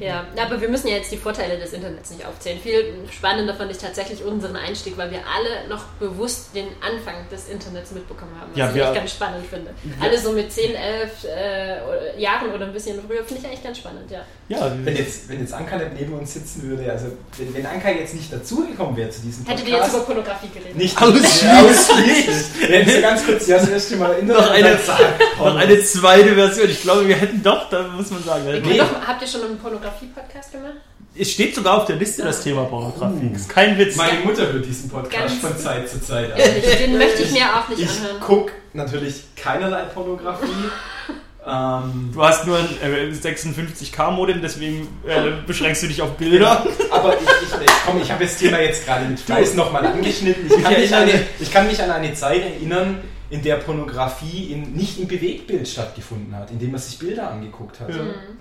Ja, 0.00 0.24
aber 0.40 0.60
wir 0.60 0.68
müssen 0.68 0.88
ja 0.88 0.96
jetzt 0.96 1.10
die 1.12 1.16
Vorteile 1.16 1.58
des 1.58 1.72
Internets 1.72 2.10
nicht 2.10 2.24
aufzählen. 2.26 2.58
Viel 2.60 2.94
spannender 3.10 3.54
fand 3.54 3.70
ich 3.70 3.78
tatsächlich 3.78 4.22
unseren 4.24 4.56
Einstieg, 4.56 4.96
weil 4.96 5.10
wir 5.10 5.20
alle 5.20 5.68
noch 5.68 5.84
bewusst 6.00 6.54
den 6.54 6.66
Anfang 6.80 7.14
des 7.30 7.48
Internets 7.48 7.90
mitbekommen 7.92 8.32
haben, 8.40 8.50
was 8.52 8.58
Ja, 8.58 8.68
ich 8.68 8.74
wir- 8.74 8.92
ganz 8.92 9.10
spannend 9.12 9.46
finde. 9.46 9.70
Alle 10.00 10.18
so 10.18 10.32
mit 10.32 10.52
10, 10.52 10.74
11 10.74 11.24
äh, 11.24 12.20
Jahren 12.20 12.50
oder 12.52 12.66
ein 12.66 12.72
bisschen 12.72 12.98
früher 13.06 13.24
finde 13.24 13.42
ich 13.42 13.46
eigentlich 13.48 13.62
ganz 13.62 13.78
spannend, 13.78 14.10
ja. 14.10 14.20
Ja, 14.48 14.70
Wenn 14.84 14.94
jetzt, 14.96 15.28
wenn 15.28 15.40
jetzt 15.40 15.54
Anka 15.54 15.76
nicht 15.76 15.92
neben 15.98 16.12
uns 16.12 16.34
sitzen 16.34 16.62
würde, 16.64 16.90
also 16.92 17.06
wenn, 17.38 17.54
wenn 17.54 17.64
Anka 17.66 17.90
jetzt 17.90 18.14
nicht 18.14 18.30
dazugekommen 18.30 18.94
wäre 18.96 19.08
zu 19.08 19.22
diesem 19.22 19.46
Hättet 19.46 19.66
ihr 19.66 19.76
jetzt 19.76 19.84
Podcast, 19.92 19.96
über 19.96 20.04
Pornografie 20.14 20.48
geredet? 20.52 20.76
nicht 20.76 21.00
Ausschließlich. 21.00 22.70
Wenn 22.70 22.88
Sie 22.88 23.00
ganz 23.00 23.24
kurz 23.24 23.46
ja, 23.46 23.58
das 23.58 23.68
erste 23.68 23.96
Mal 23.96 24.12
erinnern, 24.12 24.36
Noch 24.36 24.50
eine- 24.50 24.78
Noch 25.38 25.56
eine 25.56 25.82
zweite 25.82 26.34
Version. 26.34 26.68
Ich 26.70 26.82
glaube, 26.82 27.08
wir 27.08 27.16
hätten 27.16 27.42
doch, 27.42 27.68
da 27.70 27.82
muss 27.88 28.10
man 28.10 28.22
sagen. 28.22 28.44
Nee. 28.64 28.78
doch, 28.78 29.00
habt 29.06 29.22
ihr 29.22 29.28
schon 29.28 29.42
einen 29.54 29.62
Pornografie-Podcast 29.62 30.52
gemacht? 30.52 30.74
Es 31.16 31.30
steht 31.30 31.54
sogar 31.54 31.78
auf 31.78 31.84
der 31.86 31.96
Liste 31.96 32.22
das 32.22 32.42
Thema 32.42 32.64
Pornografie. 32.64 33.30
Das 33.32 33.42
ist 33.42 33.48
kein 33.48 33.78
Witz. 33.78 33.96
Meine 33.96 34.20
Mutter 34.20 34.52
hört 34.52 34.66
diesen 34.66 34.90
Podcast 34.90 35.40
Ganz- 35.40 35.40
von 35.40 35.56
Zeit 35.58 35.88
zu 35.88 36.00
Zeit 36.00 36.32
an. 36.32 36.38
Den 36.38 36.98
möchte 36.98 37.22
ich 37.22 37.30
mir 37.32 37.44
auch 37.54 37.68
nicht 37.68 37.80
Ich 37.82 37.88
anhören. 38.00 38.20
gucke 38.20 38.52
natürlich 38.72 39.22
keinerlei 39.36 39.82
Pornografie. 39.84 40.46
ähm, 41.46 42.10
Du 42.12 42.22
hast 42.24 42.46
nur 42.46 42.58
ein 42.58 42.68
äh, 42.82 43.12
56K-Modem, 43.12 44.40
deswegen 44.42 44.88
äh, 45.06 45.30
beschränkst 45.46 45.84
du 45.84 45.86
dich 45.86 46.02
auf 46.02 46.10
Bilder. 46.16 46.66
aber 46.90 47.14
ich, 47.14 47.20
ich, 47.22 47.70
komm, 47.86 48.00
ich 48.02 48.10
habe 48.10 48.24
das 48.24 48.36
Thema 48.36 48.60
jetzt 48.60 48.84
gerade 48.84 49.04
mit 49.04 49.20
Fleiß 49.20 49.54
nochmal 49.54 49.86
angeschnitten. 49.86 50.46
Ich 50.46 50.62
kann, 50.64 50.72
Ich 50.72 50.78
mich 50.80 50.94
an 50.94 51.02
eine, 51.02 51.26
ich 51.38 51.52
kann 51.52 51.66
mich 51.68 51.80
an 51.82 51.90
eine 51.90 52.12
Zeit 52.14 52.42
erinnern, 52.42 53.00
in 53.30 53.42
der 53.42 53.56
Pornografie 53.56 54.52
in, 54.52 54.72
nicht 54.72 54.98
im 54.98 55.08
Bewegtbild 55.08 55.66
stattgefunden 55.66 56.34
hat, 56.36 56.50
indem 56.50 56.72
man 56.72 56.80
sich 56.80 56.98
Bilder 56.98 57.30
angeguckt 57.30 57.80
hat. 57.80 57.90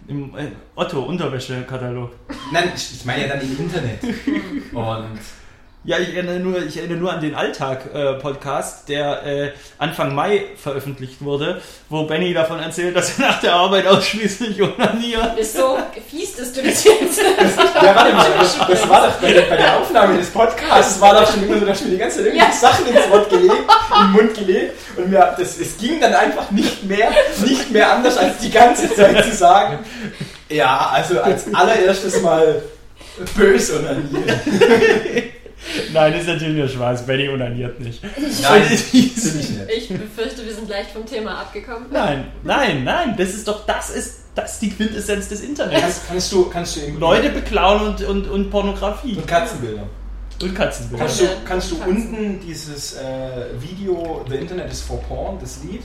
Im 0.08 0.36
äh, 0.36 0.48
Otto-Unterwäsche-Katalog. 0.76 2.12
Nein, 2.52 2.72
ich, 2.76 2.94
ich 2.94 3.06
meine 3.06 3.24
ja 3.24 3.28
dann 3.30 3.42
im 3.42 3.58
Internet. 3.58 4.04
Und 4.74 5.20
Ja, 5.86 5.98
ich 6.00 6.14
erinnere 6.16 6.40
nur, 6.40 6.64
ich 6.66 6.78
erinnere 6.78 6.98
nur 6.98 7.12
an 7.12 7.20
den 7.20 7.36
Alltag-Podcast, 7.36 8.88
der 8.88 9.26
äh, 9.26 9.52
Anfang 9.80 10.16
Mai 10.16 10.46
veröffentlicht 10.56 11.22
wurde, 11.22 11.62
wo 11.90 12.06
Benny 12.06 12.34
davon 12.34 12.60
erzählt, 12.60 12.96
dass 12.96 13.20
er 13.20 13.28
nach 13.28 13.42
der 13.42 13.54
Arbeit 13.54 13.86
ausschließlich 13.88 14.62
onaniert. 14.62 15.38
Ist 15.38 15.58
so 15.58 15.78
fies, 16.10 16.38
dass 16.38 16.54
du 16.54 16.64
das 16.64 16.86
jetzt. 16.86 17.18
ja, 17.20 17.96
warte 17.96 18.14
mal, 18.14 18.28
das, 18.40 18.58
das 18.66 18.88
war 18.88 19.08
doch 19.08 19.16
bei 19.16 19.34
der, 19.34 19.42
bei 19.42 19.58
der 19.58 19.78
Aufnahme 19.78 20.18
des 20.18 20.30
Podcasts, 20.30 21.02
war 21.02 21.16
doch 21.16 21.30
schon 21.30 21.44
immer 21.44 21.60
so, 21.60 21.66
dass 21.66 21.82
ich 21.82 21.86
mir 21.88 21.92
die 21.92 21.98
ganze 21.98 22.18
Zeit 22.20 22.26
irgendwelche 22.28 22.54
Ja. 22.54 22.58
Sachen 22.70 22.88
ins 22.88 23.10
Wort 23.10 23.30
gelegt, 23.30 23.54
in 23.54 24.06
den 24.06 24.12
Mund 24.14 24.34
gelegt 24.36 24.74
und 24.96 25.10
mir, 25.10 25.36
das, 25.38 25.60
es 25.60 25.78
ging 25.78 26.00
dann 26.00 26.14
einfach 26.14 26.50
nicht 26.52 26.86
mehr, 26.86 27.12
nicht 27.46 27.72
mehr 27.72 27.92
anders, 27.92 28.18
als 28.18 28.38
die 28.38 28.52
ganze 28.52 28.94
Zeit 28.96 29.22
zu 29.26 29.36
sagen, 29.36 29.80
ja, 30.48 30.92
also 30.94 31.20
als 31.20 31.54
allererstes 31.54 32.22
mal 32.22 32.62
böse 33.36 33.80
onanieren. 33.80 34.40
Nein, 35.94 36.14
das 36.14 36.22
ist 36.22 36.28
natürlich 36.28 36.58
nur 36.58 36.68
Spaß. 36.68 37.06
Benny 37.06 37.30
onaniert 37.30 37.80
nicht. 37.80 38.04
Nein, 38.42 38.64
ich 38.72 38.94
nicht. 38.94 39.52
Ich 39.76 39.90
befürchte, 39.90 40.46
wir 40.46 40.54
sind 40.54 40.70
leicht 40.70 40.92
vom 40.92 41.06
Thema 41.06 41.42
abgekommen. 41.42 41.88
Nein, 41.92 42.28
nein, 42.44 42.84
nein, 42.84 43.16
das 43.18 43.30
ist 43.30 43.48
doch, 43.48 43.66
das 43.66 43.90
ist, 43.90 44.22
das 44.36 44.54
ist 44.54 44.62
die 44.62 44.72
Quintessenz 44.72 45.30
des 45.30 45.42
Internets. 45.42 45.82
Kannst, 45.82 46.08
kannst 46.08 46.32
du, 46.32 46.50
kannst 46.50 46.76
du 46.78 46.82
Leute 46.98 47.30
beklauen 47.30 47.88
und, 47.88 48.04
und, 48.04 48.28
und 48.28 48.50
Pornografie. 48.50 49.16
und 49.16 49.28
Katzenbilder. 49.28 49.88
Und 50.42 50.56
Katzenbilder. 50.56 51.06
Kannst 51.06 51.22
du, 51.22 51.26
kannst 51.46 51.72
du 51.72 51.76
unten 51.84 52.40
dieses 52.40 52.96
äh, 52.98 53.46
Video 53.60 54.26
The 54.28 54.36
Internet 54.36 54.72
is 54.72 54.82
for 54.82 55.00
Porn, 55.04 55.38
das 55.40 55.64
Lied, 55.64 55.84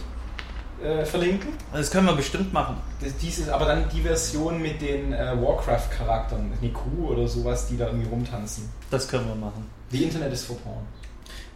äh, 0.83 1.05
verlinken? 1.05 1.51
Das 1.73 1.91
können 1.91 2.07
wir 2.07 2.15
bestimmt 2.15 2.53
machen. 2.53 2.77
Das, 3.03 3.17
dieses, 3.17 3.49
aber 3.49 3.67
dann 3.67 3.89
die 3.91 4.01
Version 4.01 4.61
mit 4.61 4.81
den 4.81 5.13
äh, 5.13 5.35
Warcraft-Charakteren, 5.41 6.53
Kuh 6.73 7.09
oder 7.09 7.29
sowas, 7.29 7.67
die 7.67 7.77
da 7.77 7.87
irgendwie 7.87 8.09
rumtanzen. 8.09 8.69
Das 8.91 9.07
können 9.07 9.29
wir 9.29 9.35
machen. 9.35 9.78
The 9.91 10.03
Internet 10.05 10.33
is 10.33 10.45
for 10.45 10.57
Porn. 10.59 10.87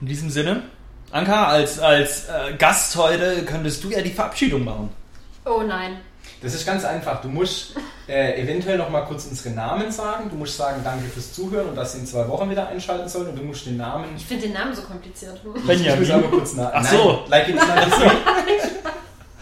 In 0.00 0.06
diesem 0.06 0.30
Sinne, 0.30 0.62
Anka, 1.10 1.46
als, 1.48 1.78
als 1.78 2.28
äh, 2.28 2.54
Gast 2.58 2.96
heute 2.96 3.44
könntest 3.44 3.84
du 3.84 3.90
ja 3.90 4.00
die 4.00 4.10
Verabschiedung 4.10 4.64
machen. 4.64 4.88
Oh 5.44 5.62
nein. 5.62 5.98
Das 6.40 6.54
ist 6.54 6.64
ganz 6.66 6.84
einfach. 6.84 7.20
Du 7.20 7.28
musst 7.28 7.74
äh, 8.08 8.40
eventuell 8.40 8.78
noch 8.78 8.88
mal 8.90 9.02
kurz 9.02 9.26
unsere 9.26 9.54
Namen 9.54 9.92
sagen. 9.92 10.28
Du 10.30 10.36
musst 10.36 10.56
sagen, 10.56 10.80
danke 10.82 11.04
fürs 11.08 11.32
Zuhören 11.32 11.68
und 11.68 11.76
dass 11.76 11.92
Sie 11.92 11.98
in 11.98 12.06
zwei 12.06 12.26
Wochen 12.28 12.48
wieder 12.50 12.66
einschalten 12.68 13.08
sollen. 13.08 13.28
Und 13.28 13.36
du 13.38 13.42
musst 13.42 13.66
den 13.66 13.76
Namen. 13.76 14.06
Ich 14.16 14.24
finde 14.24 14.44
den 14.46 14.54
Namen 14.54 14.74
so 14.74 14.82
kompliziert. 14.82 15.36
Ich 15.36 15.44
muss 15.44 15.66
Benjamin. 15.66 16.10
aber 16.10 16.28
kurz 16.28 16.54
nach. 16.54 16.70
Ach 16.74 16.84
so. 16.84 17.24
Nein, 17.28 17.30
like 17.30 17.48
it's 17.48 17.64
93. 17.66 18.10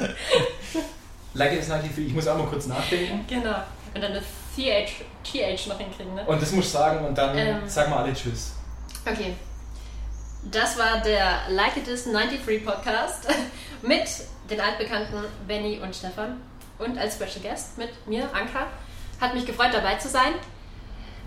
like 1.34 1.52
it's 1.52 1.68
93. 1.68 2.06
Ich 2.08 2.14
muss 2.14 2.26
auch 2.26 2.36
mal 2.38 2.46
kurz 2.46 2.66
nachdenken. 2.66 3.24
genau. 3.28 3.56
Und 3.94 4.02
dann 4.02 4.12
das 4.14 4.24
TH, 4.56 5.04
TH 5.24 5.66
noch 5.68 5.78
hinkriegen, 5.78 6.14
ne? 6.14 6.24
Und 6.26 6.40
das 6.42 6.52
musst 6.52 6.74
du 6.74 6.78
sagen 6.78 7.04
und 7.06 7.16
dann 7.16 7.36
Ähm. 7.36 7.56
sag 7.66 7.88
mal 7.88 8.02
alle 8.04 8.12
Tschüss. 8.14 8.52
Okay. 9.06 9.34
Das 10.50 10.78
war 10.78 11.00
der 11.02 11.40
Like 11.50 11.76
It 11.76 11.88
Is 11.88 12.04
93 12.04 12.64
Podcast 12.64 13.28
mit 13.82 14.08
den 14.48 14.60
altbekannten 14.60 15.24
Benny 15.46 15.78
und 15.78 15.94
Stefan 15.94 16.40
und 16.78 16.98
als 16.98 17.14
Special 17.14 17.40
Guest 17.42 17.78
mit 17.78 17.90
mir, 18.06 18.24
Anka. 18.34 18.66
Hat 19.20 19.34
mich 19.34 19.44
gefreut, 19.44 19.72
dabei 19.72 19.96
zu 19.96 20.08
sein. 20.08 20.32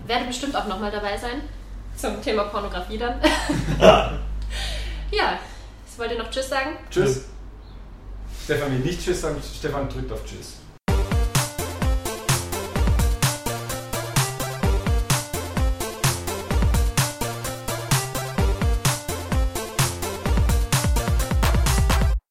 Werde 0.06 0.24
bestimmt 0.26 0.56
auch 0.56 0.66
nochmal 0.66 0.90
dabei 0.90 1.16
sein. 1.16 1.42
Zum 1.96 2.20
Thema 2.20 2.44
Pornografie 2.44 2.98
dann. 2.98 3.20
ja. 5.10 5.38
Wollt 5.96 6.10
ihr 6.10 6.18
noch 6.18 6.30
Tschüss 6.30 6.48
sagen? 6.48 6.70
Tschüss. 6.90 7.26
Stefan 8.42 8.72
will 8.72 8.80
nicht 8.80 9.00
Tschüss 9.00 9.20
sagen. 9.20 9.40
Stefan 9.56 9.88
drückt 9.88 10.10
auf 10.10 10.24
Tschüss. 10.24 10.56